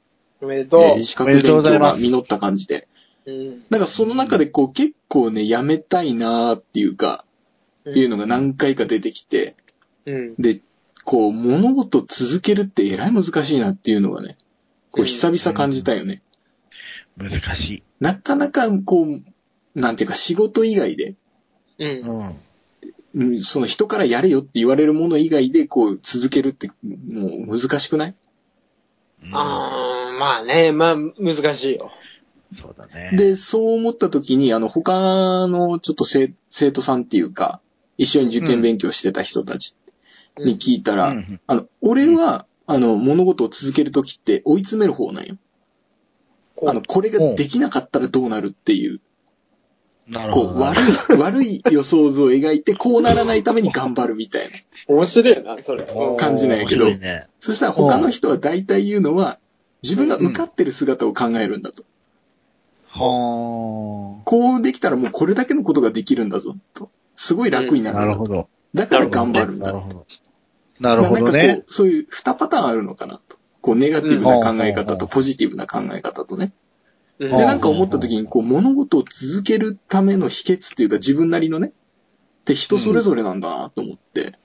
[0.41, 0.81] おめでとう。
[0.83, 2.89] えー資格勉おめでとうござい強が実った感じで。
[3.27, 7.25] うんなんかその中でこう結構ね、やめたいなーっていうか、
[7.87, 9.57] いうのが何回か出てきて、
[10.07, 10.35] うん。
[10.37, 10.61] で、
[11.05, 14.37] こう、物事を続けるってえらい難しいなっていうのがね、
[14.91, 16.23] こう久々感じたよね。
[17.19, 17.25] う。
[17.25, 17.83] 難しい。
[18.01, 19.23] なかなかこう、
[19.75, 21.15] なんていうか仕事以外で、
[21.79, 21.91] うん。
[21.91, 22.37] うん。
[23.13, 28.15] うんその人からやれよって言われるもの以外でこう続けるってもう難しくない？
[29.33, 31.91] あーまあね、まあ難しいよ。
[32.55, 33.17] そうだね。
[33.17, 37.61] で、そう思った時に、あの、他のちょっと生生徒さんっていうか、
[37.97, 39.77] 一緒に受験勉強してた人たち
[40.39, 45.37] に聞いたら、うんあの、俺は、あの、物事を続ける時って追い詰める方なんよ。
[46.63, 49.03] あの、これができなかったらどうなるっていう、こ
[50.07, 50.61] う、なるほど。
[50.61, 50.83] 悪い、
[51.19, 54.51] 悪い予想図を描いて、こうならないために頑張るみたいな。
[54.87, 55.85] 面白いな、それ。
[56.17, 57.27] 感じなんやけどね。
[57.41, 59.41] そしたら他の人は大体言うのは、
[59.83, 61.85] 自分が受かってる姿を考えるんだと。
[62.87, 66.91] はこうできたらもうこれだけのことができるんだぞ、と。
[67.17, 68.05] すごい楽になあ。
[68.05, 68.23] るんだと。
[68.23, 68.49] なるほど。
[68.75, 69.67] だから頑張るんだ。
[69.67, 70.07] なるほど。
[70.81, 71.65] なるほどなんかこね。
[71.67, 73.37] う、そういう二パターンあるのかなと。
[73.61, 76.47] こう、ネガティブな考え方とポジティブな考え方とね。
[76.47, 76.51] うん
[77.21, 84.39] で、なんか思った時に、こう、物事を続けるための秘訣っていうか、自分なりのね、って人それぞれなんだなと思って。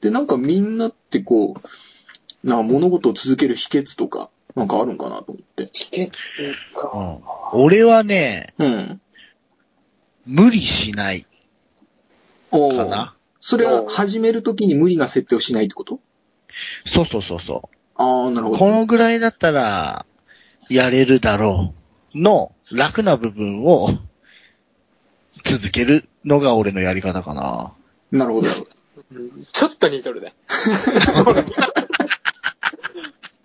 [0.00, 5.66] で、なんかみんなってこう、な物事を続ける秘訣とか、なんかあるんかなと思って。
[5.66, 6.18] チケット
[6.86, 6.98] うか。
[6.98, 7.20] ん
[7.52, 9.00] 俺はね、うん。
[10.24, 11.26] 無理しない
[12.50, 13.13] かな。
[13.46, 16.00] それは始めるときに無理な設定をしないってこと？
[16.86, 18.50] そうそうそうそああ、なるう。
[18.50, 18.58] ほど。
[18.58, 20.06] このぐらいだったら、
[20.70, 21.74] やれるだろ
[22.14, 23.90] うの楽な部分を
[25.42, 27.74] 続けるのが俺のやり方かな。
[28.10, 28.48] なるほど。
[29.12, 30.32] うんちょっと似とるね。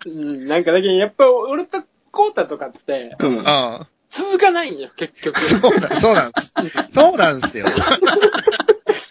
[0.06, 3.42] うん、なんかだけど、やっぱ俺とコータとかって、うん。
[3.46, 5.38] あ続かないんよ、結局。
[5.38, 6.54] そうだ、そうなんです。
[6.90, 7.66] そうなんですよ。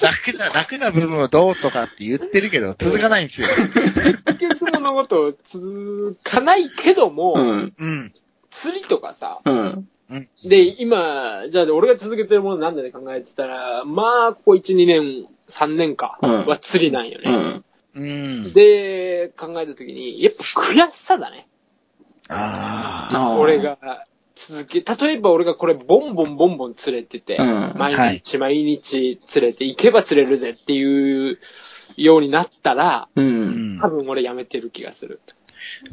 [0.02, 3.48] 楽な、楽な部分をどうとかって言ってるけど、続かないんですよ。
[4.28, 7.74] 結局物事を続かないけども、うん。
[7.78, 8.14] うん。
[8.50, 9.88] 釣りとかさ、うん。
[10.44, 17.64] で、今、じゃあ俺が続けてるものなんで考えてたら、まあ、ここ1、2年、3年かうんは釣りなんよね。
[17.96, 18.02] うん。
[18.02, 18.06] う
[18.50, 18.54] ん。
[18.54, 21.48] で、考えたときに、やっぱ悔しさだね。
[22.30, 23.38] ああ。
[23.38, 23.60] 俺。
[23.60, 23.78] が
[24.48, 31.40] 続け、例えば俺がこれボンボンボンボン釣れてて、うん毎日毎日釣れて、行けば釣れるぜっていう
[31.98, 33.22] ようになったら、う。
[33.22, 33.90] うんん多。
[33.90, 35.20] 分俺やめてる気がする。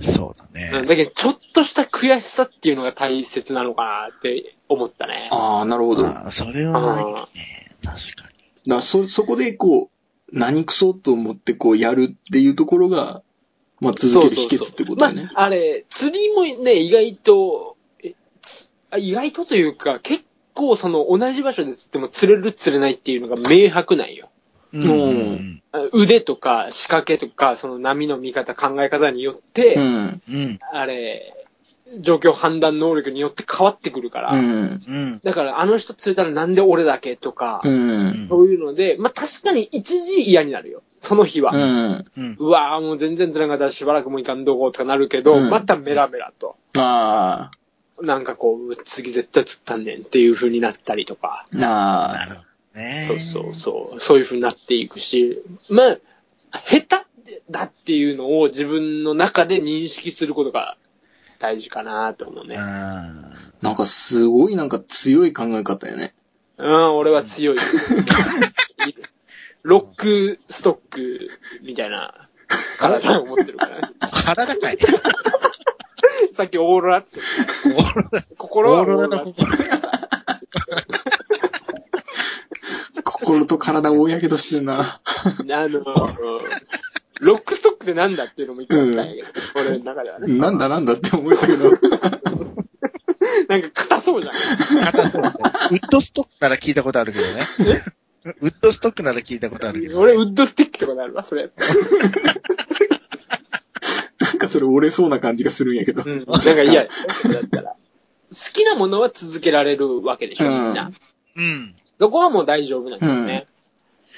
[0.03, 0.71] そうだね。
[0.81, 5.29] うんだけど、ちょっとした悔しさっていうのが大切なのかなって思ったね。
[5.33, 6.07] ああ、なるほど。
[6.07, 7.77] ああ、それはないね。
[7.83, 8.29] 確か
[8.65, 8.71] に。
[8.71, 13.23] らそ、そこでこう、何クソと思ってこうやるっていうところが、
[13.81, 15.31] まあ続ける秘訣ってことだよね。
[15.35, 17.76] まあ、あれ、釣りもね、意外と、
[18.99, 20.24] 意外とというか、結
[20.55, 24.28] 構その同じ場所で釣っても釣れる釣れないっていうのが明白ないよ。
[24.72, 30.22] うんんあ腕とか仕掛けとか、その波の見方、考え方によって、うん。
[30.28, 30.59] うん。
[30.72, 31.32] あれ、
[32.01, 34.32] 状況判断能力によって変わってくるから。
[34.32, 34.80] うん。
[34.87, 35.20] うん。
[35.22, 38.26] だから、あの人釣れたらなんで俺だけとか、うん。
[38.28, 40.82] そういうので、まあ確かに一時嫌になるよ。
[41.01, 41.53] その日は。
[41.53, 41.57] う。
[41.57, 42.05] うん
[42.41, 42.49] うん。
[42.49, 46.57] わぁ、もう全然釣れなかったらしばらくもういかんどこうとかなるけど、うんまたメラメラと。
[46.76, 47.51] あ
[48.03, 51.47] なんかこう、次絶対釣ったんねんっていう風になったりとか。
[51.53, 51.57] あ。
[51.57, 52.15] なあ。
[52.15, 52.43] なるほ
[52.75, 53.07] どね。
[53.09, 54.01] そうそうそう。
[54.01, 55.99] そういう風になっていくし、まあ、
[56.65, 57.07] 下手
[57.51, 60.77] だっていうのを自分の中で認識することが
[61.39, 62.57] 大事かなと思うね。
[62.57, 63.33] うん。
[63.63, 66.15] なんかすごいなんか強い考え方よね。
[66.59, 67.57] うん、俺は強い。
[69.63, 71.31] ロックストック
[71.63, 72.29] みたいな
[72.79, 73.89] 体を持ってるから、ね。
[74.25, 74.85] 体かいね。
[76.33, 77.11] さっきオーロラって
[77.64, 79.25] 言ってた心はオーロラっ
[83.03, 84.81] 心と体を大やけどしてんな。
[84.81, 85.01] あ
[85.69, 85.81] の、
[87.21, 89.29] ロックストックってなんだっていうのも一個あったんやけど、
[89.69, 90.39] 俺の中ではね。
[90.39, 91.71] なんだなんだって思えたけど。
[93.49, 94.35] なんか硬そうじゃん。
[94.85, 95.37] 硬そうだね
[95.71, 97.33] ウッドストックなら聞いたことあるけどね。
[98.41, 100.01] ウッドストックなら聞いたことあるけど。
[100.01, 101.51] 俺、ウッドスティックとかなるわ、それ。
[104.27, 106.03] なんかそれ折れそうな感じがするんやけど。
[106.05, 106.24] うん。
[106.27, 106.83] なんか嫌や。
[106.85, 106.89] だ
[107.45, 107.77] ったら。
[108.31, 110.91] 好きなものは続けられるわけでしょ、みんな。
[111.37, 111.74] うん。
[111.99, 113.47] そこはもう大丈夫なんだよね。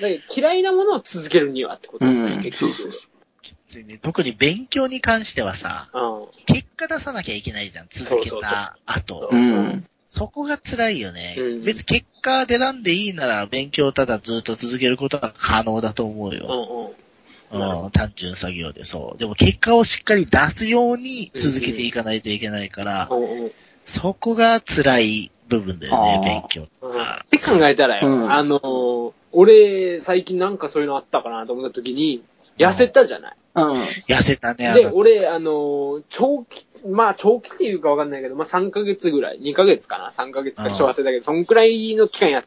[0.01, 2.57] だけど嫌いなものを続けるにはってことだね、うん結局。
[2.59, 3.09] そうそうそ
[3.43, 6.27] きついね特に勉強に関してはさ、うん。
[6.47, 7.87] 結果出さなきゃいけないじゃん。
[7.91, 9.29] 続けた後。
[9.31, 9.85] うん。
[10.07, 11.37] そこが辛いよね。
[11.39, 16.95] うん別に結果出らんでいいなら勉強をただずっと続けることは可能だと思ううんよ。
[16.97, 17.08] うん。
[17.51, 19.19] うん、単純作業でそう。
[19.19, 23.53] でも結果をしっかり出すように続けていかないといけないから、うんうん。
[23.87, 27.29] そこが辛い部分だよあねー、勉強とうんかっ。
[27.31, 32.23] て考えたらよ、うんあのー、俺、最近なんかそういうのあったかなと思った時に、
[32.59, 33.37] 痩せたじゃない？
[33.55, 33.63] うん。
[34.09, 34.95] 痩せたね、あで、の。
[34.95, 42.43] 俺、あのー、長期、まあ、長期っていうかわかんないけど、まあ、3ヶ月ぐらい、2ヶ月かな ?3 ヶ月かちょっと忘れたけど、そんくらいの期間や、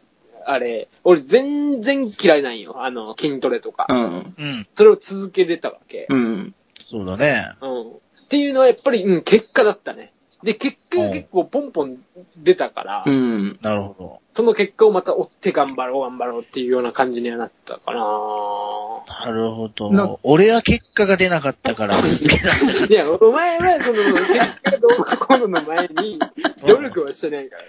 [0.46, 2.84] あれ、俺全然嫌いなんよ。
[2.84, 3.86] あの、筋トレとか。
[3.90, 3.98] うん。
[3.98, 4.34] うん。
[4.76, 6.08] それを続けれたわけ。
[6.10, 6.56] うん。
[6.80, 7.52] そうだね。
[7.62, 7.92] うん。
[7.92, 7.94] っ
[8.30, 10.12] ていうのはやっぱり、うん、結果だったね。
[10.44, 11.98] で、結果が結構ポンポン
[12.36, 13.60] 出たから、うん。
[13.62, 19.04] なるほその結果をまた追って頑張ろう頑張ろうっていうような感じにはなったかなど。
[19.08, 20.20] なるほなど。
[20.24, 26.20] 俺は結果が出なかったから続けられなかっいや、お前はその、結果どうかこうのの前に、
[26.66, 27.64] 努力はしてないから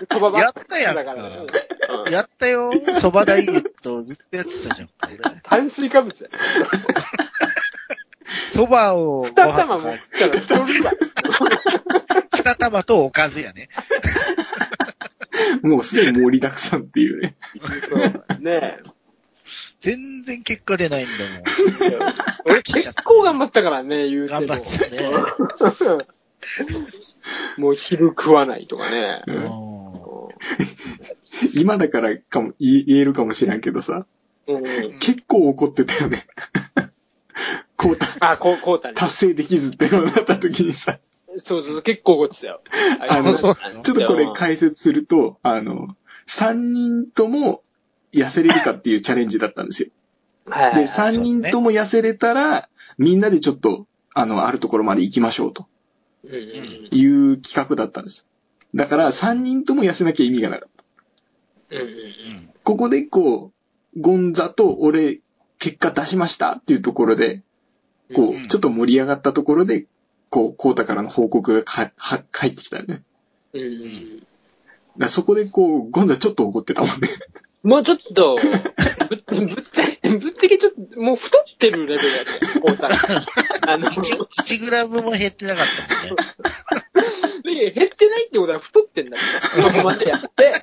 [0.00, 0.06] ね。
[0.06, 1.22] 飛ばばやったやんかだか
[2.04, 2.10] ら。
[2.10, 2.72] やったよ。
[2.72, 4.88] 蕎麦ダイエットずっとやってたじゃん。
[5.02, 6.30] 俺炭水化物や。
[8.52, 10.92] 蕎麦を二玉も食ったら太るわ。
[12.34, 13.68] 二玉とおかずやね。
[15.62, 17.36] もうすでに盛りだくさんっていうね。
[17.88, 18.78] そうね
[19.80, 21.42] 全然結果出ないんだえ。
[22.46, 24.46] 俺結構頑張ったからね、言うもん。
[24.46, 24.62] ても頑張。
[24.62, 26.04] ってたね。
[27.58, 29.22] もう昼食わないとかね。
[29.26, 29.74] ううんん
[31.54, 34.06] 今だからかも、言えるかもしれんけどさ、
[34.46, 34.62] うん。
[34.98, 36.26] 結構怒ってたよね。
[37.76, 38.94] こうた、あ、こう、こうたね。
[38.94, 40.98] 達成できずってなった時にさ、
[41.38, 42.60] そうそう、結構怒ってたよ。
[43.08, 47.62] あのそうちょっとこれ解説すると、あの、3人とも
[48.12, 49.88] 痩せれるかっていうチャレンジだったんですよ。
[50.46, 50.82] で、はいはい。
[50.84, 52.68] 3人とも痩せれたら、
[52.98, 55.66] みんなでちょっと、あの、あるところまで行きましょうと
[56.26, 58.26] いう企画だったんです。
[58.74, 60.68] だから、3人とも痩せなきゃ意味がなかっ
[61.70, 61.76] た。
[62.64, 63.52] ここでこ
[63.96, 65.20] う、ゴンザと俺、
[65.58, 67.42] 結果出しましたっていうところで、
[68.14, 69.86] こうちょっと盛り上がったところで、
[70.30, 73.02] こう、コータからの報告がか、は、返ってきたよね。
[73.52, 74.26] うんうん
[74.96, 77.08] らそこでこう、ゴンザちょっと怒ってたもんね。
[77.62, 82.96] もうちょっと、ぶぶっちゃけ、 ぶっちゃけちょっと、もう太ってるレベルやったよ、こうたら。
[83.68, 87.64] あの、1, 1グラムも減ってなかったもんね。
[87.64, 89.62] で減ってないってことは太ってんだって。
[89.62, 90.54] そこまでやって、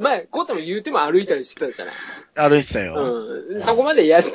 [0.00, 1.94] まあ、こうたも言うても歩いたりしてたじゃない。
[2.50, 2.94] 歩いてたよ。
[2.96, 3.60] うん。
[3.60, 4.30] そこまでやって、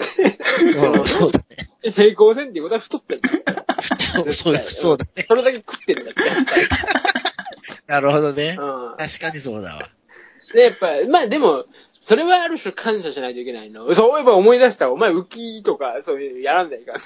[0.63, 1.91] うん そうだね。
[1.93, 3.29] 平行線っていうことは太ってんだ
[3.99, 5.25] そうそうそうだね。
[5.27, 6.23] それだけ食ってるんだって。
[7.87, 8.55] なるほどね。
[8.57, 8.97] うん。
[8.97, 9.89] 確かにそうだわ。
[10.53, 11.65] で、やっぱ、まあでも、
[12.01, 13.93] それはある種感謝しないといけないの。
[13.95, 14.91] そういえば思い出した。
[14.91, 16.93] お前浮きとか、そういうのやらんないか。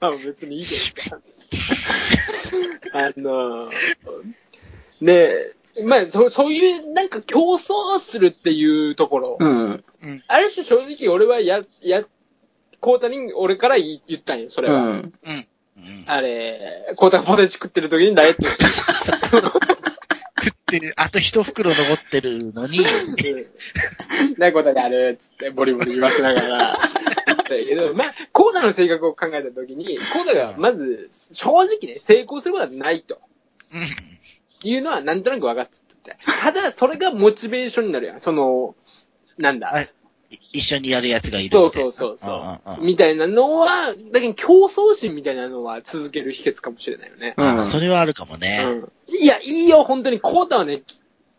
[0.00, 1.20] まあ別にいいけどさ。
[2.94, 3.68] あの、
[5.00, 9.36] ねえ、まあそ、そういう、なんか競争するっていうところ。
[9.38, 9.84] うん。
[10.26, 12.04] ある種正直俺はや、や、
[12.80, 14.80] コータに俺から言ったんよ、それは。
[14.80, 15.12] うん。
[15.24, 15.48] うん。
[15.76, 16.04] うん。
[16.06, 18.64] あれ、コータがポテチ食ってる時にダイエットして
[19.36, 19.67] 食
[20.68, 22.80] ってる、あと一袋残ってるのに、
[24.36, 26.78] ないことであるっつってボリボリ言わせながら、だ
[27.44, 33.20] けど、まあ、コーダの性格を考えたときに、コーダがまず、正直ね、成功することはないと。
[33.72, 34.68] うん。
[34.68, 36.16] いうのはなんとなく分かってて。
[36.42, 38.20] ただ、それがモチベーションになるやん。
[38.20, 38.74] その、
[39.38, 39.68] なんだ。
[39.68, 39.97] はいい
[40.30, 41.70] 一緒にやるやつがいるそう。
[41.70, 43.68] そうそうそううんうんうんみたいなのは、
[44.12, 47.34] だけど競争心みたいなのは続ける秘訣かもしれないよね。
[47.36, 48.62] うんあそれはあるかもね。
[48.66, 48.92] うん。
[49.22, 50.20] いや、いいよ、本当に。
[50.20, 50.82] コータはね、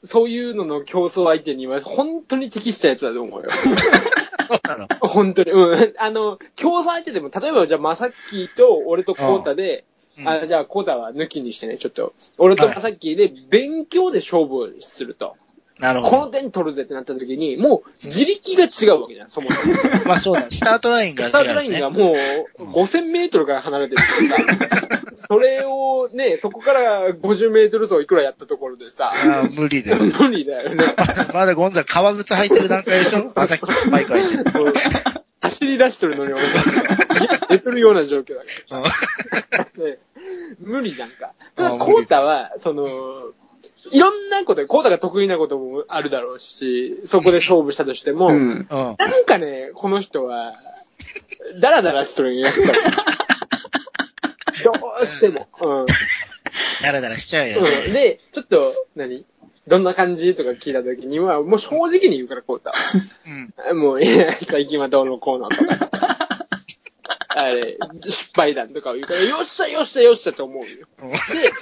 [0.03, 3.49] そういうのの競争相手には本当に適したやつだと思うよ。
[3.49, 4.87] そうなの？
[5.07, 5.51] 本当に。
[5.51, 5.93] うん。
[5.97, 9.85] あの、競争相手でも、例えばじゃあ、まさっきと俺とコータで、
[10.17, 12.13] うんあじゃあ、コータは抜きにしてね、ちょっと。
[12.37, 15.37] 俺とまさっきで勉強で勝負をすると。
[15.79, 16.17] なるほど。
[16.17, 19.73] この点取るぜってなった時に、もう自力が違うわけじゃん、そもそも。
[20.05, 20.47] まあそうだ。
[20.49, 21.31] スタートラインが違う、ね。
[21.31, 22.15] スタートラインがも
[22.57, 24.03] う5000メートルから離れてるか
[24.87, 29.97] らさ、それをね、そこから50メートル走いくらやったところでさ、あー無理だよ。
[30.19, 30.83] 無理だよね。
[31.33, 33.31] まだゴンザ革靴履いてる段階でしょ？
[33.35, 34.73] まさきスパイク履いてる。
[35.41, 36.49] 走り出しとるのに俺が、
[37.49, 38.47] 寝てるような状況だか
[38.81, 39.67] らさ。
[39.77, 39.97] ね
[40.59, 41.31] 無理じゃんか。
[41.55, 42.85] ただ、コータは、その、
[43.91, 48.33] いろんなこと、コータが得意なこともあるだろうし、そこで勝負したとしても、うん。
[48.33, 48.67] うん。
[48.69, 50.53] なんかね、この人は、
[51.61, 52.49] ダラダラしとるんや。
[54.63, 55.47] どうしても。
[55.61, 55.85] うん。
[56.83, 57.69] だらだらしちゃうよね。
[57.87, 59.25] うん、で、ちょっと、何？
[59.67, 60.35] どんな感じ？
[60.35, 62.75] とか聞いたときには、もう正直に言うから、コータは。
[63.69, 63.79] うん。
[63.79, 66.18] もう、いや、最近はどうのこうのとか。
[67.29, 70.87] あれ、失敗談とかを言うから、よっしゃよっしゃよっしゃと思うよ。
[71.03, 71.17] うんで、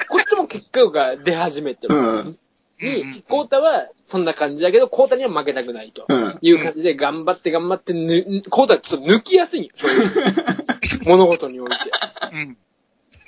[0.10, 1.96] こっちも結果が出始めてる。
[1.96, 2.40] うん。
[2.80, 10.10] に、コータはそんな感じだけど、コータには負けたくないとうんいう感じで頑張って頑張ってぬ、コータはちょっと抜きやすいんよ、そういう
[11.06, 11.76] 物事において。
[12.32, 12.58] うん。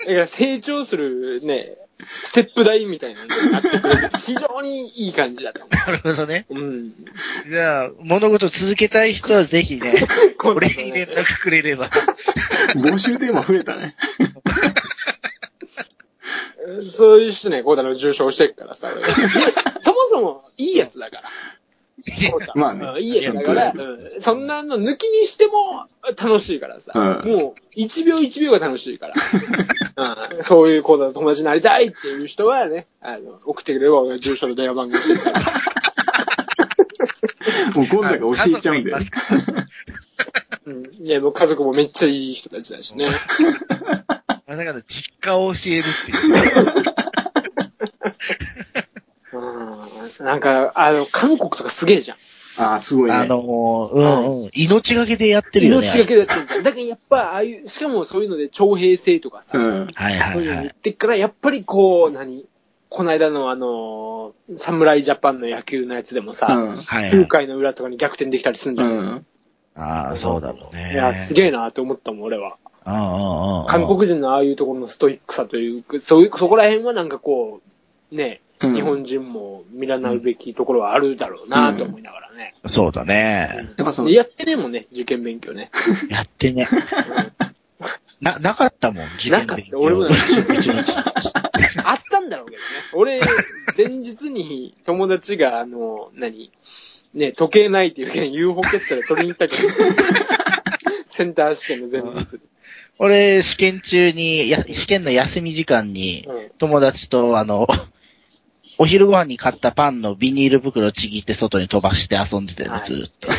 [0.07, 1.77] だから成長するね、
[2.23, 4.09] ステップ台みたいなのになってくれる。
[4.09, 6.45] 非常にいい感じだと思なるほどね。
[6.49, 6.59] う。
[6.59, 6.93] うん。
[7.49, 9.93] じゃあ、物事続けたい人はぜひね、
[10.37, 11.89] コー俺タとねに連絡くれれば。
[12.75, 13.95] 募集テーマ増えたね。
[16.95, 18.89] そういう人ね、コータの重症してるからさ。
[18.93, 19.03] 俺
[19.81, 21.23] そもそもいいやつだから。
[22.55, 22.85] まあね
[23.21, 25.87] やつだから、うんそんなの抜きにしても
[26.21, 26.91] 楽しいからさ。
[26.95, 29.13] うんもう、一秒一秒が楽しいから。
[30.35, 35.41] うんそういうコータの友達になりたいっていう人はね、あの、送ってくれれば俺が住所の電話番号してるから。
[37.75, 38.97] もうゴンザが教えちゃうんだよ
[40.65, 40.83] うん。
[41.05, 43.07] いや、もう家族もめっちゃいい人たちだしね。
[44.47, 46.17] まさかの実家を教えるっていう。
[49.33, 50.08] うん。
[50.19, 52.17] なんか、あの、韓国とかすげえじゃん。
[52.61, 53.15] ああ、すごいね。
[53.15, 54.49] あの、うんうん。
[54.53, 55.87] 命がけでやってるよね。
[55.87, 56.63] 命がけでやってる。
[56.63, 59.87] だけどやっぱ、ああいう、しかもそういうので徴兵制とかさ、うん。
[59.93, 60.65] はいはそういうのいはい。
[60.65, 62.45] 言ってっから、やっぱりこう、何
[62.89, 66.71] この間のあの、侍ジャパンの野球のやつでもさ、うん。
[66.73, 67.27] 9はいはい。
[67.27, 69.25] 回の裏とかに逆転できたりするんじうゃない、ん。
[69.75, 70.93] ああ、そうだろうね。
[70.93, 72.57] いや、すげえなって思ったもん、俺は。
[72.85, 73.67] うんうんうん。
[73.67, 77.61] 韓国人のああいうところのストイックさというか、そういう、そこら辺はなんかこ
[78.11, 82.53] う、ね、うん日本人も見習うべきところはあるだろうなと思いながらね。
[82.65, 83.49] そうだね。
[83.77, 85.71] やっぱそのでやってねえもんね、受験勉強ね。
[86.09, 86.67] やってね。
[88.19, 89.47] な、なかったもん、受験勉強。
[89.47, 90.97] なかった俺もな一日。
[91.85, 92.67] あったんだろうけどね。
[92.93, 93.21] 俺、
[93.77, 96.51] 前日に友達が、あの、何？
[97.13, 99.69] ね、時計ないっていうけん UFO キャッチャーで取りに行ったけど。
[101.09, 102.39] センター試験の前日に。
[102.99, 107.67] 俺、試験中に、や、試験の休み時間に、うん友達と、あの、
[108.81, 113.29] お昼ご飯に買ったパンのビニール袋ちぎって外に飛ばして遊んでたよね、はいずーっと。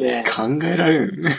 [0.00, 1.30] ね考えられるね。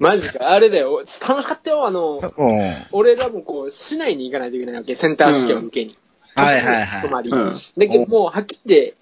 [0.00, 0.50] マジか。
[0.50, 1.04] あれだよ。
[1.26, 1.86] 楽しかったよ。
[1.86, 2.60] あの、うん。
[2.90, 4.96] 俺らもこう、市内に行かないといけないわけ。
[4.96, 5.96] センター試験を受けに。
[6.34, 7.30] はいはいはい泊まり。
[7.30, 8.96] うんだけど、もう、はっきり言って、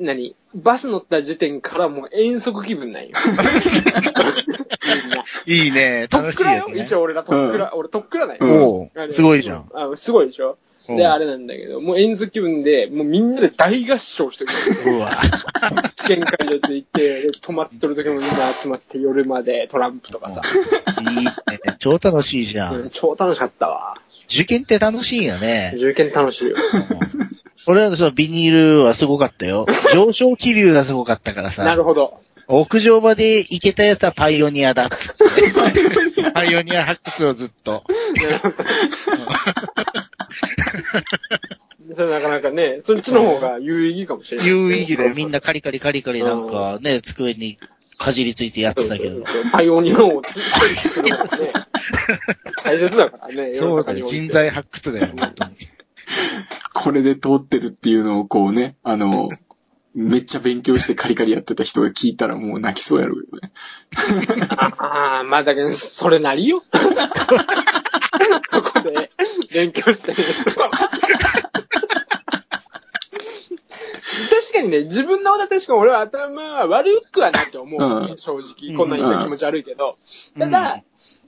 [0.00, 0.34] 何？
[0.54, 3.10] バス乗った時点からもう遠足気分なんよ。
[5.06, 6.60] みんないいね、とっくらよ？
[6.60, 6.84] 楽しいよね。
[6.84, 8.38] 一応俺らとっくら、俺とっくらない。
[8.40, 9.70] うんおうすごいじゃん。
[9.74, 10.58] あすごいでしょ？
[10.88, 14.98] うんで、あれなんだけど、もう遠足気分で、もうみんなで大合唱してる。
[14.98, 15.18] うわ。
[15.96, 20.42] 試験会場で行って、で泊まっとる時もみんな集まって夜までトランプとかさ。
[21.00, 21.32] いいね。
[21.78, 22.90] 超楽しいじゃうんん。
[22.90, 23.96] 超楽しかったわ。
[24.26, 25.72] 受験って楽しいよね。
[25.74, 26.56] 受験楽しいよ。
[27.66, 29.64] 俺はそのビニールはすごかったよ。
[29.94, 31.74] 上昇気流がすごかったからなさ。
[31.74, 32.12] るほど。
[32.48, 35.22] 屋上まで行けたやつはパイオニアだっつって。
[36.32, 37.84] パイオニア発掘をずっと。
[41.94, 44.46] それなかなかね、そっちの方が有意義かもしれない。
[44.46, 47.58] 有意義でみんなカリカリカリカリなんかね、机に
[47.98, 49.26] かじりついてやってたけどそう。
[49.26, 50.28] そうそうパイオニアをね、
[52.64, 54.06] 大切だからね、そうだよ。
[54.06, 55.56] 人材発掘だよ、本当に。
[56.72, 59.28] これで通ってるっていうのをこうね、あの、
[59.94, 63.52] めっちゃ勉強してカリカリやってた人が聞いたらもう泣きそうやろうけどね。
[64.78, 66.62] ああ、まあだけど、それなりよ。
[68.50, 69.10] そこで
[69.52, 70.18] 勉強してる。
[74.30, 78.76] 確かにね、自分の方が確かに俺は頭は悪くはないと思ううん正直。
[78.76, 79.96] こんなん言ったら気持ち悪いけど。
[80.38, 80.82] ただ、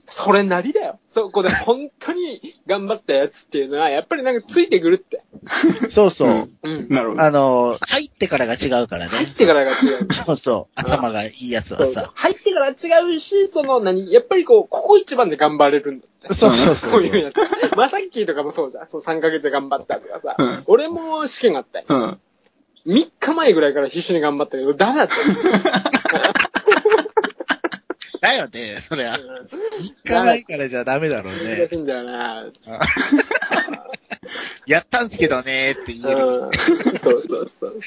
[0.09, 0.99] それなりだよ。
[1.09, 5.21] そこで本当に頑張ったやつっていうのは、やっぱりなんかついてくるって。
[5.91, 6.29] そうそう。
[6.29, 6.87] うんうん。
[6.89, 7.21] なるほど。
[7.21, 9.11] あの、入ってからが違うからね。
[9.11, 10.13] 入ってからが違う。
[10.13, 10.71] そうそう。
[10.75, 12.11] 頭がいいやつはさ。
[12.15, 16.33] 入ってから違うし、その何、やっぱりこう、ここ一番で頑張れるんだって。
[16.33, 16.91] そうそうそう。
[16.91, 17.75] こういうやつ。
[17.75, 18.87] まあ、さっきとかもそうじゃん。
[18.87, 20.35] そう、3ヶ月で頑張ったとかさ。
[20.37, 21.85] うん俺も試験があったよ。
[21.89, 22.19] うん。
[22.87, 26.26] 3日前ぐらいから必死に頑張ったけど、ダメだったよ。
[28.27, 29.17] だよね、そりゃ。
[29.17, 29.47] うん3
[30.03, 32.45] 日前からじゃダメだろう難ねんだよな。
[34.67, 36.27] やったんすけどねーって言える。
[36.27, 36.51] うん。
[36.97, 37.79] そうそうそう。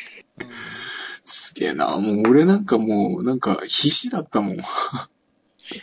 [1.22, 1.96] すげえな。
[1.98, 4.58] もう俺なんかもう、なんか必死だったもん。
[4.58, 4.62] い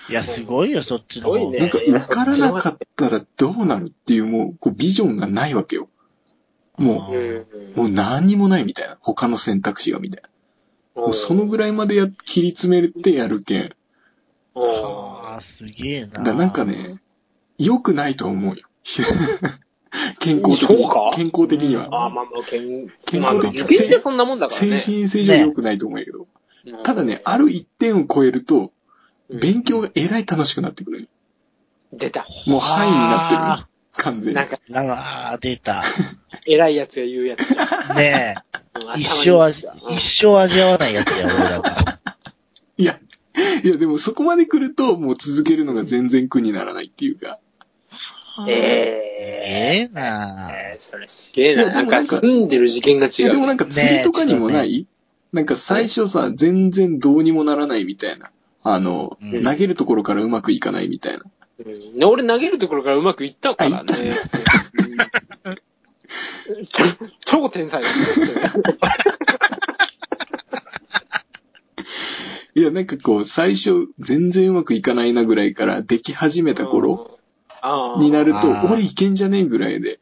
[0.10, 1.36] や、すごいよ、そっちの方。
[1.36, 5.90] すごいねなんか受からなかったらどうなるっていうもう、こうビジョンがないわけよ。
[6.78, 8.98] もうんう、もう何にもないみたいな。
[9.02, 10.24] 他の選択肢がみたい
[10.96, 11.02] な。
[11.02, 13.72] もうそのぐらいまでや、切り詰めてやるけん
[14.60, 16.24] ああ、すげえな。
[16.24, 17.00] だなんかね、
[17.58, 18.64] 良くないと思うよ。
[20.20, 20.78] 健康的に。
[21.16, 21.88] 健康的には。
[21.92, 24.78] ああ、まあまあ、健健まあ、康的受験ってそんなもんだから精ね。
[24.78, 26.20] 神性上良くないと思うけど。
[26.20, 26.28] うん
[26.84, 28.72] ただね、ある一点を超えると、
[29.30, 31.08] うん勉強がえらい楽しくなってくるよ。
[31.94, 32.26] 出た。
[32.46, 34.04] もう範囲になってる。
[34.04, 34.48] 完全になん。
[34.48, 34.94] か、ー
[35.34, 35.82] あー、出た。
[36.48, 37.50] 偉いやつが言うやつ。
[37.96, 38.36] ね
[38.76, 39.00] うんえ。
[39.00, 42.00] 一生味、一生味わわないやつや、俺らが。
[42.78, 43.00] いや、
[43.64, 47.40] いやでもそこまで来ると、もう続けるのが全然苦にならないっていうか。
[48.48, 48.52] え
[49.20, 51.66] ええなえー、それすげえな。
[51.66, 53.12] なんかでもなんか住んでる事件が違う。
[53.20, 54.86] いやでもなんか釣りとかにもない、
[55.34, 58.32] なんか最初さ、全然どうにもならないみたいな。
[58.64, 61.24] あの、うん投げるところからうまくいかないみたいな。
[61.66, 63.94] うん俺投げるところからうまくいったからね。
[67.26, 67.92] 超天才だっ
[68.62, 69.58] た。
[72.58, 77.20] いや、なんかこう、最初、全然うまくいかないなぐらいから、でき始めた頃
[78.00, 80.00] になると俺いけんじゃねえぐらいで。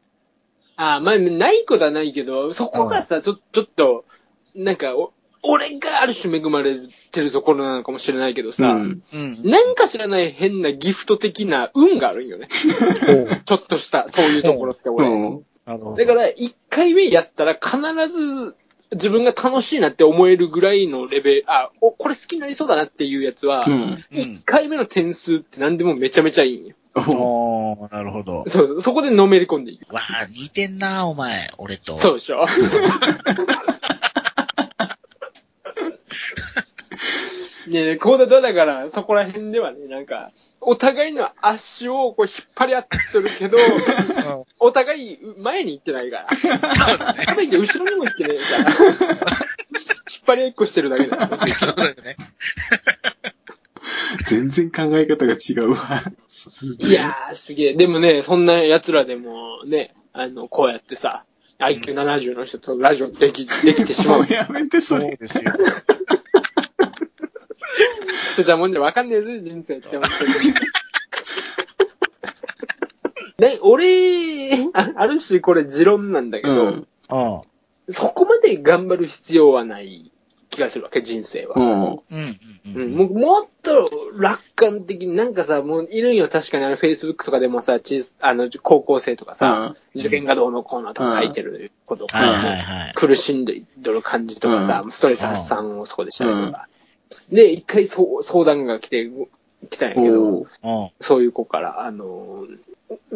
[0.76, 4.06] ああ、まあ、ないことはないけど、そこがさ、ちょ、ちょっと、
[4.54, 6.80] なんか、お俺がある種恵まれ
[7.10, 9.02] てるところなのかもしれないけどさ、うん。
[9.12, 9.50] うん。
[9.50, 12.48] なんか知らない変なギフト的な運があるんよね。
[13.44, 15.10] ちょっとした、そういうところって俺。
[15.66, 17.76] だから、一回目やったら必
[18.08, 18.56] ず
[18.92, 24.04] 自分が楽しいなって思えるぐらいのレベル、あ、お、これ好きになりそうだなっていうやつはう、ん。
[24.12, 24.42] うん。
[24.44, 26.74] 回目の点数って何でもめちゃめちゃいいんよ。
[26.96, 28.44] おー、なるほど。
[28.46, 29.94] そうそう、そこでのめり込んでいく。
[29.94, 31.98] わあ、似てんな、お前、俺と。
[31.98, 32.46] そうでしょ
[37.76, 43.56] ねえ、こうだとだから、そこら辺ではね、なんか、お互いの足をこう引っ張り合ってるけど、
[44.58, 47.26] お互い前に行ってないから。
[47.26, 48.70] かといって後ろにも行ってねえから。
[48.70, 51.28] 引っ張り合いっこしてるだけだよね。
[51.58, 52.16] そうだよね。
[54.24, 55.76] 全然考え方が違うわ。
[56.26, 56.90] すげえ。
[56.90, 57.74] いやー、すげえ。
[57.74, 61.24] でもね、そんな奴らでもね、あの、こうやってさ、
[61.58, 64.32] IQ70 の人とラジオでき、できてしまう もう。
[64.32, 65.16] やめて、そそうれ。
[65.16, 65.52] ですよ。
[68.36, 70.30] 捨てたもんじゃわかんねえぜ、人生って思ってる。
[73.38, 76.68] で、俺、あある種これ持論なんだけど、うん。
[76.68, 76.86] うん。
[77.88, 80.10] そこまで頑張る必要はない
[80.50, 81.54] 気がするわけ、人生は。
[81.56, 81.64] うん。
[81.64, 82.00] うん。
[82.02, 82.02] う
[82.74, 92.92] うんん、ももっと楽観的に、なんかさ、もういるんよ、確かにあの、Facebook とかでもさ、ちあの、高校生とかさ、受験がどうのこうのとか書いてることとか、はいはいはい。
[92.94, 96.68] 苦しんでる感じとかさ、うストレス発散をそこでしたりとか。
[97.30, 99.10] で、一回そう相談が来て、
[99.70, 100.46] 来たんやけど。
[101.00, 102.58] そういう子から、あのー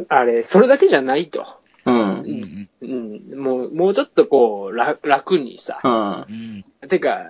[0.09, 1.47] あれ、それだけじゃないと。
[1.87, 1.95] うん。
[1.95, 2.69] うん。
[2.83, 2.87] う
[3.37, 5.81] ん、もう、もうちょっとこう、楽楽にさ。
[5.83, 5.89] う
[6.33, 6.65] ん。
[6.83, 6.89] うん。
[6.89, 7.25] てか、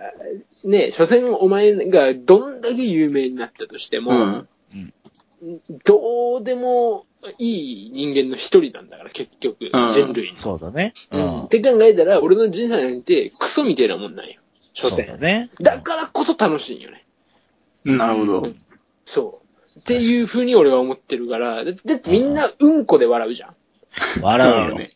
[0.65, 4.49] ね、所詮お前がどんだけ有名になったとしても、うん。
[5.85, 7.07] どうでも
[7.39, 10.39] いい人間の一人なんだから、結局、うん人類の。
[10.39, 10.95] そうだね。
[11.11, 11.41] ううん。
[11.43, 11.49] っん。
[11.49, 14.41] て考えたら、俺の人生なんてクソみたいなもんなんよ。
[14.81, 15.18] 所そうだ詮。
[15.20, 15.51] ね。
[15.61, 17.05] だからこそ楽しいんよね。
[17.85, 18.53] なるほど。
[19.05, 19.41] そ
[19.76, 19.78] う。
[19.78, 23.55] っていう風に俺は思ってるから、だだってみんなうんこで笑うじゃん。
[24.22, 24.74] 笑うよ。
[24.76, 24.91] ね。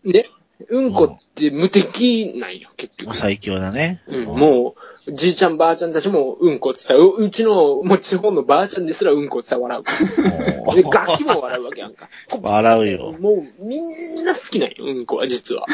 [0.61, 0.67] ね。
[0.69, 3.17] うんこって無敵なんよ、結局。
[3.17, 4.03] 最強だね。
[4.07, 4.75] うん、も
[5.07, 10.75] う、じいちゃんばあちゃんたちもうんこって言ったら、ううちの、もう地方のばあちゃんですらうんこって言ったら笑う。
[10.77, 12.09] で、楽器も笑うわけやんか。
[12.41, 13.13] 笑うよ。
[13.21, 15.67] もう、みんな好きなんよ、うんこは実は。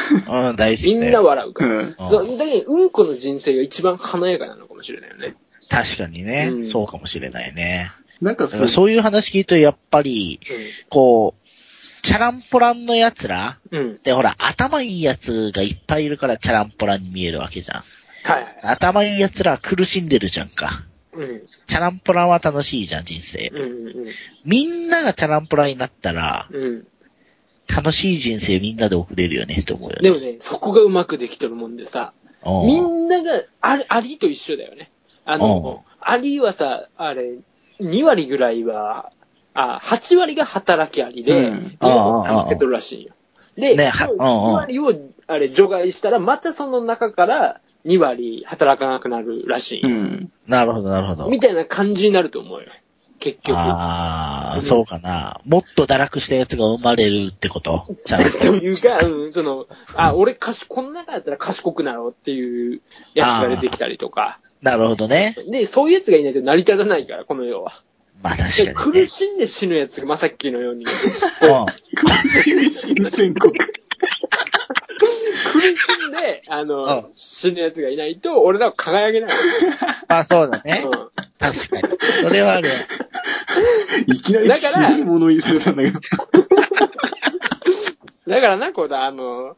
[0.51, 1.03] うん、大好きだよ。
[1.03, 1.75] みんな笑うから。
[1.75, 1.95] うん。
[1.95, 5.35] そう、だけど、うんこの人生が一番華やかなのかもしれないよね。
[5.69, 7.93] 確かにね、うんそうかもしれないね。
[8.21, 10.41] なんかそう、そういう話聞いると、やっぱり、
[10.91, 11.40] こう、
[12.03, 13.81] チャランポランの奴らうん。
[13.81, 14.03] うん。
[14.03, 17.83] で、ほら、頭いい奴がいっぱいいるからチャランポランに見えるわけじゃん。
[18.25, 18.59] はいはい。
[18.63, 20.85] 頭いい奴らは苦しんでるじゃんか。
[21.13, 21.43] うん。
[21.67, 23.49] チャランポランは楽しいじゃん、人生。
[23.53, 24.07] うんうん
[24.45, 26.63] みんながチャランポランになったら、うん。
[26.63, 26.87] うん。
[27.75, 30.03] 楽しい人生みんなで送れるよね、って思うよね。
[30.03, 32.13] でもね、そこがうまくできてるもんでさ、
[32.45, 34.91] うんみんなが、あれ、アリと一緒だよね。
[35.25, 37.35] あの、アリはさ、あれ、
[37.81, 39.13] 2割ぐらいは、
[39.55, 43.15] あ、8割が働きアリで、うん2割は食べてるらしいよ。
[43.57, 44.93] で、ねは2うんうん割を、
[45.27, 49.89] あれ、除外したら、またその中から2割働かなくなるらしいよ。
[49.89, 50.33] うん。
[50.47, 51.27] なるほど、なるほど。
[51.29, 52.67] みたいな感じになると思うよ。
[53.19, 53.59] 結局。
[53.59, 55.41] ああ、うんそうかな。
[55.45, 57.87] もっと堕落したやつが生まれるってこと？
[58.05, 58.31] ちゃんと。
[58.31, 62.81] というか、うん、その、あ、俺、かし、この中だったら賢くなろうっていう
[63.15, 64.41] やつが出てきたりとか。
[64.63, 65.35] なるほどね。
[65.51, 67.83] で、そういうやつがいないと成り立たないから、この世は。
[68.23, 69.07] まあで確かにね苦。
[69.07, 70.85] しんで死ぬやつが、まさっきのように。
[70.85, 70.91] うん
[72.71, 73.53] 新宣告。
[75.53, 79.31] 苦しんで、あの、うん死ぬやつがいないと、俺らは輝けない。
[80.09, 80.83] まあそうだね。
[80.85, 80.91] うん
[81.39, 81.83] 確かに。
[82.23, 82.75] それはあるわ。
[84.07, 86.01] いきなりひどい物言いされたんだけど。
[88.27, 89.57] だからな、こうだ、あの、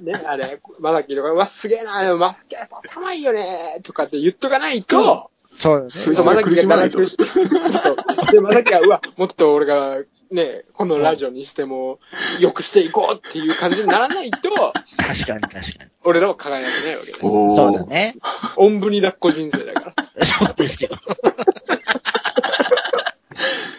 [0.00, 5.90] ね、あれ、まさきとか、うわ、すげえな、まさきやっぱ頭いいよね、とかって言っとかないと、そうだね。
[5.90, 9.98] そいつが苦しまないとそうで、まさきが、うわ、もっと俺が、
[10.30, 11.98] ね、このラジオにしても、
[12.40, 15.90] 良くしていこうっていう感じにならないと、確かに確かに。
[16.04, 17.56] 俺らは輝けないわけだよ。
[17.56, 17.86] そうだ。
[17.86, 18.16] ね。
[18.56, 20.24] おんぶに抱っこ人生だから。
[20.24, 20.90] そうですよ。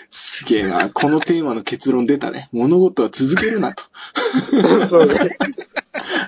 [0.09, 0.89] すげえな。
[0.89, 2.49] このテーマの結論出たね。
[2.53, 3.83] 物事は続けるなと。
[4.89, 5.13] そうね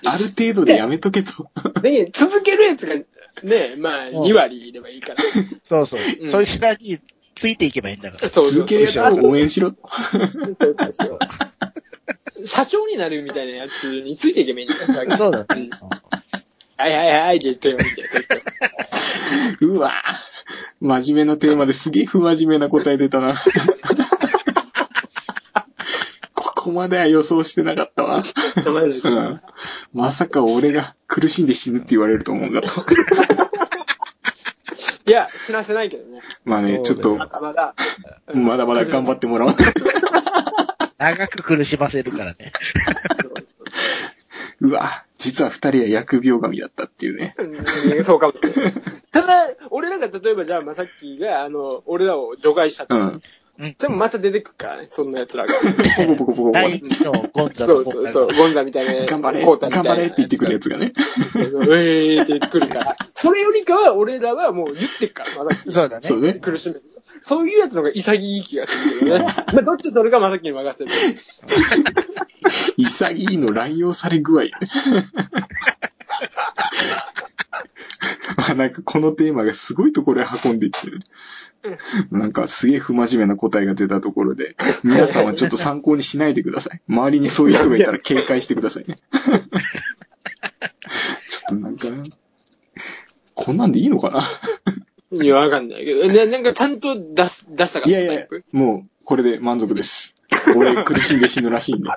[0.05, 1.49] ある程度でやめとけと。
[1.81, 2.95] で、続けるやつが、
[3.43, 5.23] ね、まあ、うん2割いればいいから。
[5.67, 5.99] そうそう。
[6.21, 6.99] うんそいつらに
[7.35, 8.29] ついていけばいいんだから。
[8.29, 9.71] そうそう続けるやつを応援しろ。
[9.71, 11.19] そうそうそう
[12.45, 15.17] 社長になるみたいなやつについていけばいいんだよ。
[15.17, 15.61] そうだね。
[15.61, 15.69] うん
[16.79, 18.41] はいはいはいって言ってよ、みたい
[19.61, 19.67] な。
[19.67, 20.01] うわ
[20.79, 23.35] 真面目なテーマですげえ不真面目な答え出たな。
[26.70, 28.22] ここまでは予想してなかったわ。
[28.72, 29.41] マジうん
[29.91, 32.61] まさか俺が苦しんで死ぬって言われると思うが。
[35.07, 36.22] いや、死なせないけどね。
[36.45, 37.74] まあね、ちょっと、まだまだ。
[38.36, 39.53] まだまだ頑張ってもらおう。
[40.99, 42.51] 長く苦しませるからね。
[44.61, 47.34] うわ実は二人は疫病神だったっていうね。
[47.39, 47.47] う
[48.01, 48.34] んそうかも。
[49.11, 52.95] ただ、俺らが例えばじゃあ、まさっきが、あの、俺らを除外したと。
[52.95, 53.24] うん。
[53.78, 55.53] でもまた出てくるからね、そんな奴らが。
[55.97, 56.51] ポコポコポコポコ。
[56.53, 59.05] 第一のゴンザそうそうそう、ゴンザみたいな。
[59.05, 60.93] 頑張れ、コータみたいな頑張れって言ってくるやつがね。
[61.34, 62.95] そうそううえーって言ってくるから。
[63.14, 65.74] それよりかは、俺らはもう言ってっから、まさっき。
[65.74, 66.07] そうだね。
[66.07, 66.36] そうね。
[66.36, 66.84] 苦しめる。
[67.22, 69.26] そういうやつの方が潔い気がするけどね。
[69.53, 70.91] まあ、どっちを取るかまさきに任せる。
[72.78, 74.45] 潔いの乱用され具合。
[78.38, 81.01] まあなんかこのテーマがすごいところへ運んでいってる。
[82.12, 86.82] なんかすげえ不真面目な答えが出たところで、皆さんはちょっと参考にしないでください。
[86.88, 88.95] 周りにそういう人がいたら警戒してくださいね。
[91.30, 91.88] ちょっとなんか、
[93.34, 94.24] こんなんでいいのかな？
[95.12, 96.07] いや、わかんないけど。
[96.07, 100.16] ね、なんかちゃんと出し、出したかったいやいやもうこれで満足です。
[100.55, 101.89] 俺苦しんで死ぬらしいんで。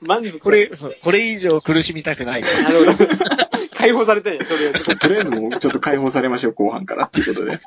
[0.00, 0.38] 満足。
[0.40, 0.68] これ、
[1.02, 2.42] これ以上苦しみたくない。
[2.42, 3.08] なるほど。
[3.74, 4.96] 解放されたんや、とりあえず。
[4.96, 7.60] とりあえずもうちょっと解放されましょう、後半からっていうことで。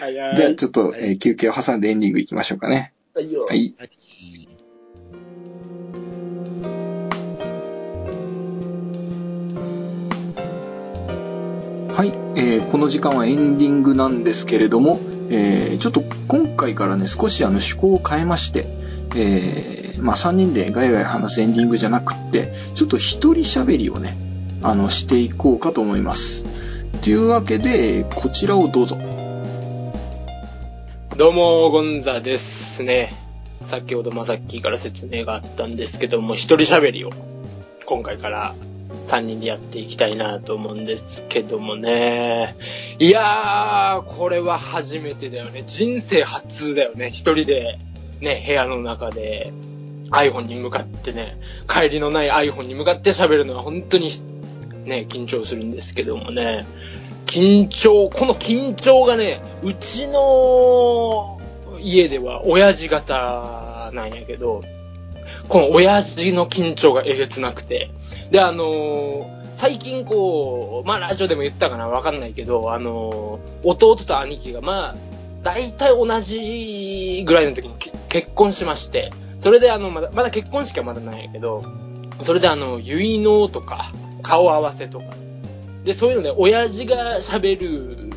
[0.00, 0.36] はいはい。
[0.36, 2.92] じゃあちょっと、えー休憩を挟んでエンディングいきましょうかね。
[3.14, 3.46] はいよ。
[3.46, 3.74] はい。
[11.94, 18.66] はい、えーこの時間はエンディングなんですけれども、えーちょっと今回からね、少しあの趣向を変えまして、
[19.16, 24.14] えーまあ3人でガヤガヤ話すエンディングじゃなくって、ちょっと一人喋りをね、
[24.62, 26.44] あの、していこうかと思います。
[27.02, 28.98] というわけで、こちらをどうぞ。
[31.16, 33.10] どうも、ゴンザですね。
[33.62, 37.10] 先ほどまさっきから説明があったんですけども、一人喋りを
[37.86, 38.54] 今回から
[39.06, 42.54] 3人でやっていきたいなと思うんですけどもね。
[42.98, 45.62] いやー、これは初めてだよね。
[45.66, 47.06] 人生初だよね。
[47.06, 47.78] 一人で
[48.20, 49.54] ね、部屋の中で
[50.10, 54.10] iPhone に向かってね、帰りのない iPhone に向かって喋るのは本当に
[54.84, 56.66] ね、緊張するんですけどもね、
[57.26, 61.40] 緊張、この緊張がね、うちの
[61.80, 64.62] 家では親父型なんやけど、
[65.48, 67.90] この親父の緊張がえげつなくて。
[68.30, 74.94] で、あのー最近こう、まあラジオでも言ったかなわかんないけど、あのー弟と兄貴がまあ、
[75.42, 77.74] 大体同じぐらいの時に
[78.10, 79.10] 結婚しまして、
[79.40, 81.62] それであの、まだ、まだ結婚式はまだないんやけど、
[82.22, 85.06] それであの、結納とか、顔合わせとか、
[85.86, 88.12] で、そういうので、親父が喋る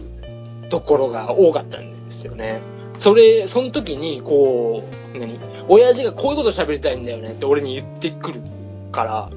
[0.70, 2.62] ところが多かったんですよね。
[2.98, 5.40] それ、その時に、こう、何？
[5.68, 8.42] 親父がこういうこと喋りたいんだよねって俺に言ってくる
[8.92, 9.30] から、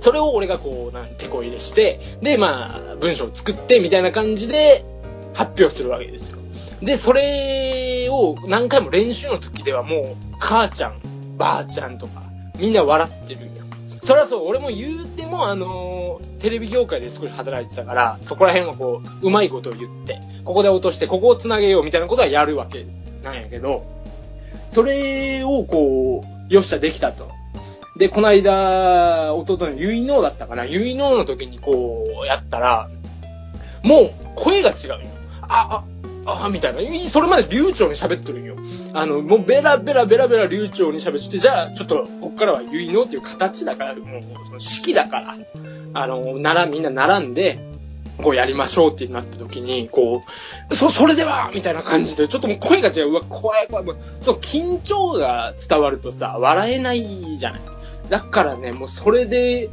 [0.00, 4.84] それを俺がこう、なんてこ入れして、で、まあ、文章を作ってみたいな感じで
[5.32, 6.38] 発表するわけですよ。
[6.82, 11.00] で、それを何回も練習の時ではもう、母ちゃん、
[11.38, 12.24] ばあちゃんとか、
[12.58, 13.62] みんな笑ってるんよ。
[14.06, 22.86] そりゃそう、俺も言うても、あのーテレビ業界で少し働いてたから、そこら辺はこう、うまいことを言って、ここで落として、ここを繋げようみたいなことはやるわけ
[23.24, 23.84] なんやけど、
[24.70, 27.28] それをこう、よっしゃ、できたと。
[27.98, 32.88] で、この間、弟の結納だったかな結納の時にこう、やったら、
[33.82, 34.98] もう、声が違うよ。
[35.42, 35.84] あ、あ、
[36.26, 36.80] ああ、みたいな。
[37.08, 38.56] それまで流暢に喋っとるんよ。
[38.92, 45.36] あの、もうベラベラベラベラ流暢に喋って、じゃあ、ちょっと、こっからは結納っていう形だから、もう、その式だから、
[45.94, 47.58] あの、なら、みんな並んで、
[48.18, 50.22] こうやりましょうってなった時に、こ
[50.70, 53.10] う、そ、それではみたいな感じで、ちょっともう声が違う。
[53.10, 53.84] うわ、怖い怖い。
[53.84, 57.02] もうそう、緊張が伝わるとさ、笑えない
[57.36, 57.60] じゃない。
[58.08, 59.68] だからね、もうそれで、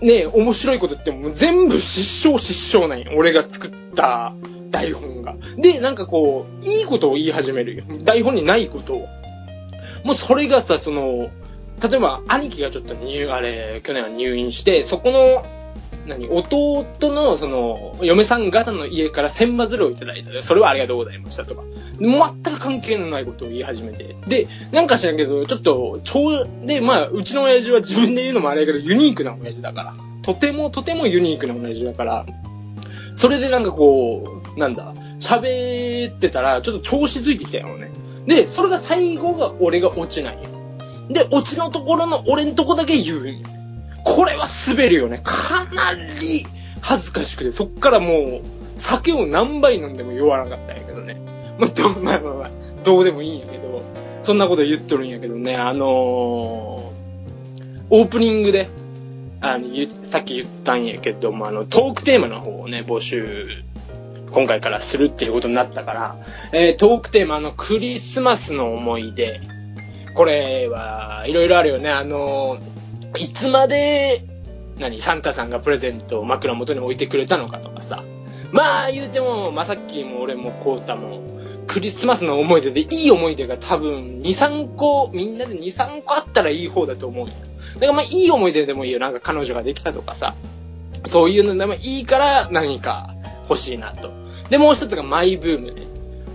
[0.00, 3.18] ね、面白いことってももう全部失笑失笑なんよ。
[3.18, 4.34] 俺が作った
[4.70, 5.34] 台本が。
[5.56, 7.84] で、なんかこう、いいことを言い始めるよ。
[8.04, 9.08] 台本にないことを。
[10.04, 11.30] もうそれがさ、その、
[11.82, 15.44] 例えば、兄貴がちょっと入、あれ、去年は入院して、そこの、
[16.06, 21.62] 何、弟の、その、嫁さん方の家から千羽鶴をいただいた、それはありがとうございましたとか。
[22.00, 24.16] 全く関係のないことを言い始めて。
[24.26, 29.94] で、なんか知らんけど、ちょっと、超、で、まあ、うちの親父は自分で言うのもあれやけど、ユニークな親父だから。
[30.22, 32.26] とても、とてもユニークな親父だから。
[33.16, 37.90] それでなんかこう、なんだ、喋ってたら、ちょっと調子づいてきたよね。
[38.26, 40.40] で、それが最後が俺が落ちないよ。
[41.08, 43.24] で、落ちのところの俺んとこだけ言う。
[44.04, 45.20] これは滑るよね。
[45.22, 46.44] かなり
[46.80, 48.40] 恥ずかしくて、そっからもう、
[48.76, 51.20] 酒を何杯飲んでも酔わなかったんやけどね。
[51.58, 52.50] まあ、どまあまあ、
[52.84, 53.82] どうでもいいんやけど、
[54.22, 58.68] そんなこと言っとるんやけどね、あのー、オープニングで、
[59.40, 59.68] あの、
[60.02, 63.46] さっき言ったんやけども、あの、トークテーマの方をね、募集、
[64.30, 66.16] 今回からするっていうことになったから、
[66.52, 69.40] えートークテーマ、の、クリスマスの思い出。
[70.14, 71.90] これは、いろいろあるよね。
[71.90, 72.58] あの
[73.18, 74.24] いつまで、
[74.78, 78.02] 何、サンタさんがプレゼントを枕元に置いてくれたのかとかさ。
[78.52, 81.20] まあ言うても、まさっきも俺もコータも、
[81.66, 87.34] クリスマスの思い出でいい思い出が多分2、3個、みんなで2、3個あったらいい方だと思うよ。
[87.74, 88.98] だからまあいい思い出でもいいよ。
[88.98, 90.34] なんか彼女ができたとかさ。
[91.06, 93.14] そういうのでもいいから何か
[93.48, 94.10] 欲しいなと。
[94.50, 95.86] で、もう一つがマイブームね。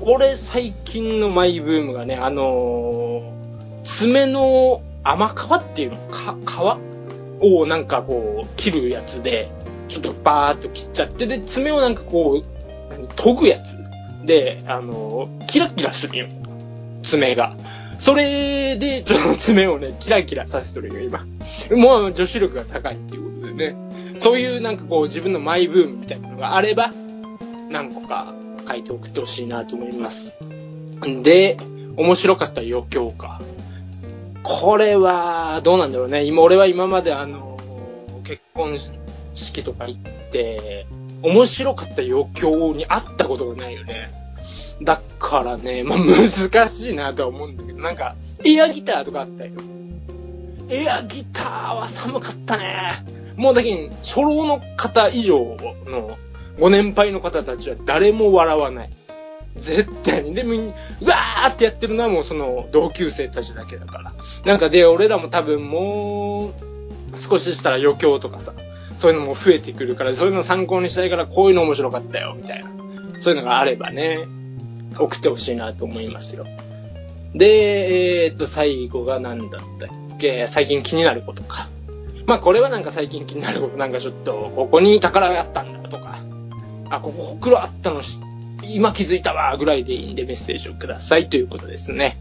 [0.01, 3.34] 俺最近のマイブームがね、あのー
[3.86, 9.51] 爪の甘皮っていうのか、皮をなんかこう、切るやつで、
[9.89, 13.76] ちょっとバーっと切っちゃって、で、爪をなんかこう、研ぐやつ
[14.26, 16.28] で、あのーキラキラするよ。
[17.03, 17.55] 爪が。
[17.99, 21.25] それで、ちょっと爪をね、キラキラさせとるよ、今。
[21.77, 23.75] もう女子力が高いっていうことでね。
[24.19, 26.91] そういうなんかこう、自分のマイブームみたいなのがあれば、
[27.69, 28.35] 何個か
[28.67, 30.37] 書いて送ってほしいなと思います。
[31.05, 31.57] んで、
[31.97, 33.41] 面白かった余興か。
[34.43, 36.23] これは、どうなんだろうね。
[36.23, 37.57] 今、俺は今まであの、
[38.23, 38.77] 結婚
[39.33, 40.85] 式とか行って、
[41.21, 44.22] 面白かった余興に会ったことがないよね。
[44.84, 48.15] だからね、まあ、難しいなとは思うんだけど、なんか、
[48.45, 49.51] エアギターとかあったよ。
[50.69, 53.05] エアギターは寒かったね。
[53.36, 56.17] もうだけど、初老の方以上の
[56.59, 58.89] ご年配の方たちは誰も笑わない。
[59.55, 60.34] 絶対に。
[60.34, 64.11] で、みんな、うわーってやってるのはもうその同級生たちだけだから。
[64.45, 66.53] なんかで、俺らも多分もう、
[67.17, 68.53] 少ししたら余興とかさ、
[68.97, 72.69] そういうのも増えてくるから、そういうの参考にしたいから、こういうの面白かったよ、みたいな。
[73.19, 74.27] そういうのがあればね、
[74.97, 76.45] 送ってほしいなと思いますよ。
[77.33, 79.89] で、えー、っと、最後が何だったっ
[80.19, 80.47] け？
[80.47, 81.67] 最近気になることか。
[82.25, 86.19] まあ、これはなんか最近気になること、なんかちょっと、ここに宝があったんだとか、
[86.89, 88.01] あ、ここほくろあったの、
[88.63, 92.17] 今気づいたわ、ぐらいでいいんでメッセージをくださいということですね。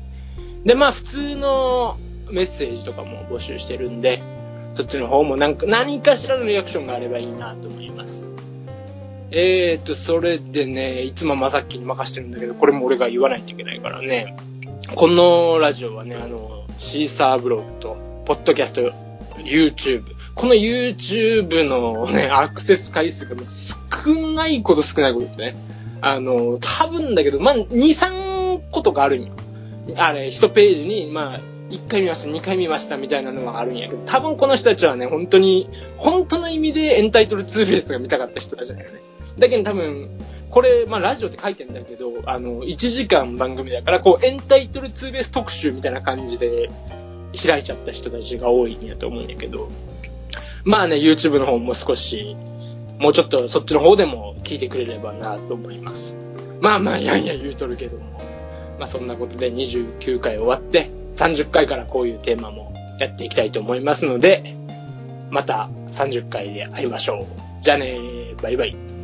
[0.64, 1.96] で、まあ、普通の
[2.30, 4.22] メッセージとかも募集してるんで、
[4.74, 8.32] そっちの方もなんか何かしらのリアクションがあればいいなと思います。
[9.34, 14.36] えーと、それでね、いつもまさっきに任してるんだけど、これも俺が言わないといけないからね。
[14.94, 18.92] このラジオはね、あの、シーサーブログと、ポッドキャスト、
[19.38, 20.04] YouTube。
[20.34, 23.36] この YouTube のね、アクセス回数が
[24.04, 25.56] 少ないこと少ないことですね。
[26.02, 29.32] あの、多分だけど、まあ、2、3個とかあるんよ。
[29.96, 39.00] あれ、1ページに、まあ、1回見ました、2回見ましたみたいなのがあるんやけど、多分この人たちはね、本当に、本当の意味でエンタイトルツーベースが見たかった人たちだよね。
[39.38, 40.08] だけど多分、
[40.50, 46.70] これ、まあラジオって書いてんだけど、あの、1時間番組だから、こう、エンタイトルツーベース特集みたいな感じで
[47.42, 49.70] 開いちゃった人たちが多いんやと思うんやけど、
[50.64, 52.36] まあね、YouTube の方も少し、
[52.98, 56.16] もうちょっとそっちの方でも聞いてくれればなと思います。
[56.60, 58.12] まあまあ、やんや言うとるけども。
[58.78, 64.56] まあそんなことで29回終わって、30回からこういうテーマもやっていきたいと思いますので、
[65.30, 67.62] また30回で会いましょう。
[67.62, 67.96] じゃあね
[68.42, 69.01] バイバイ。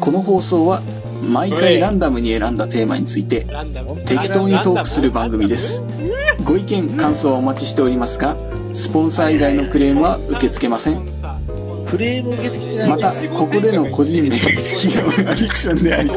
[0.00, 0.82] この放送は
[1.22, 3.46] 毎回ランダムに選んだテーマについて
[4.06, 5.84] 適当にトークする番組です。
[6.44, 8.36] ご意見感想はお待ちしておりますが
[8.72, 11.04] スポンサー以外のクレームは受け付けません。
[11.90, 12.88] クレーム受け付けてない。
[12.88, 16.10] またここでの個人名企業がフィクションであり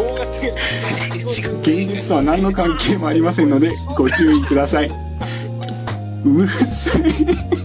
[1.62, 4.92] 現実とは何の関係もありませんのでご注意ください。
[6.26, 7.63] うるさい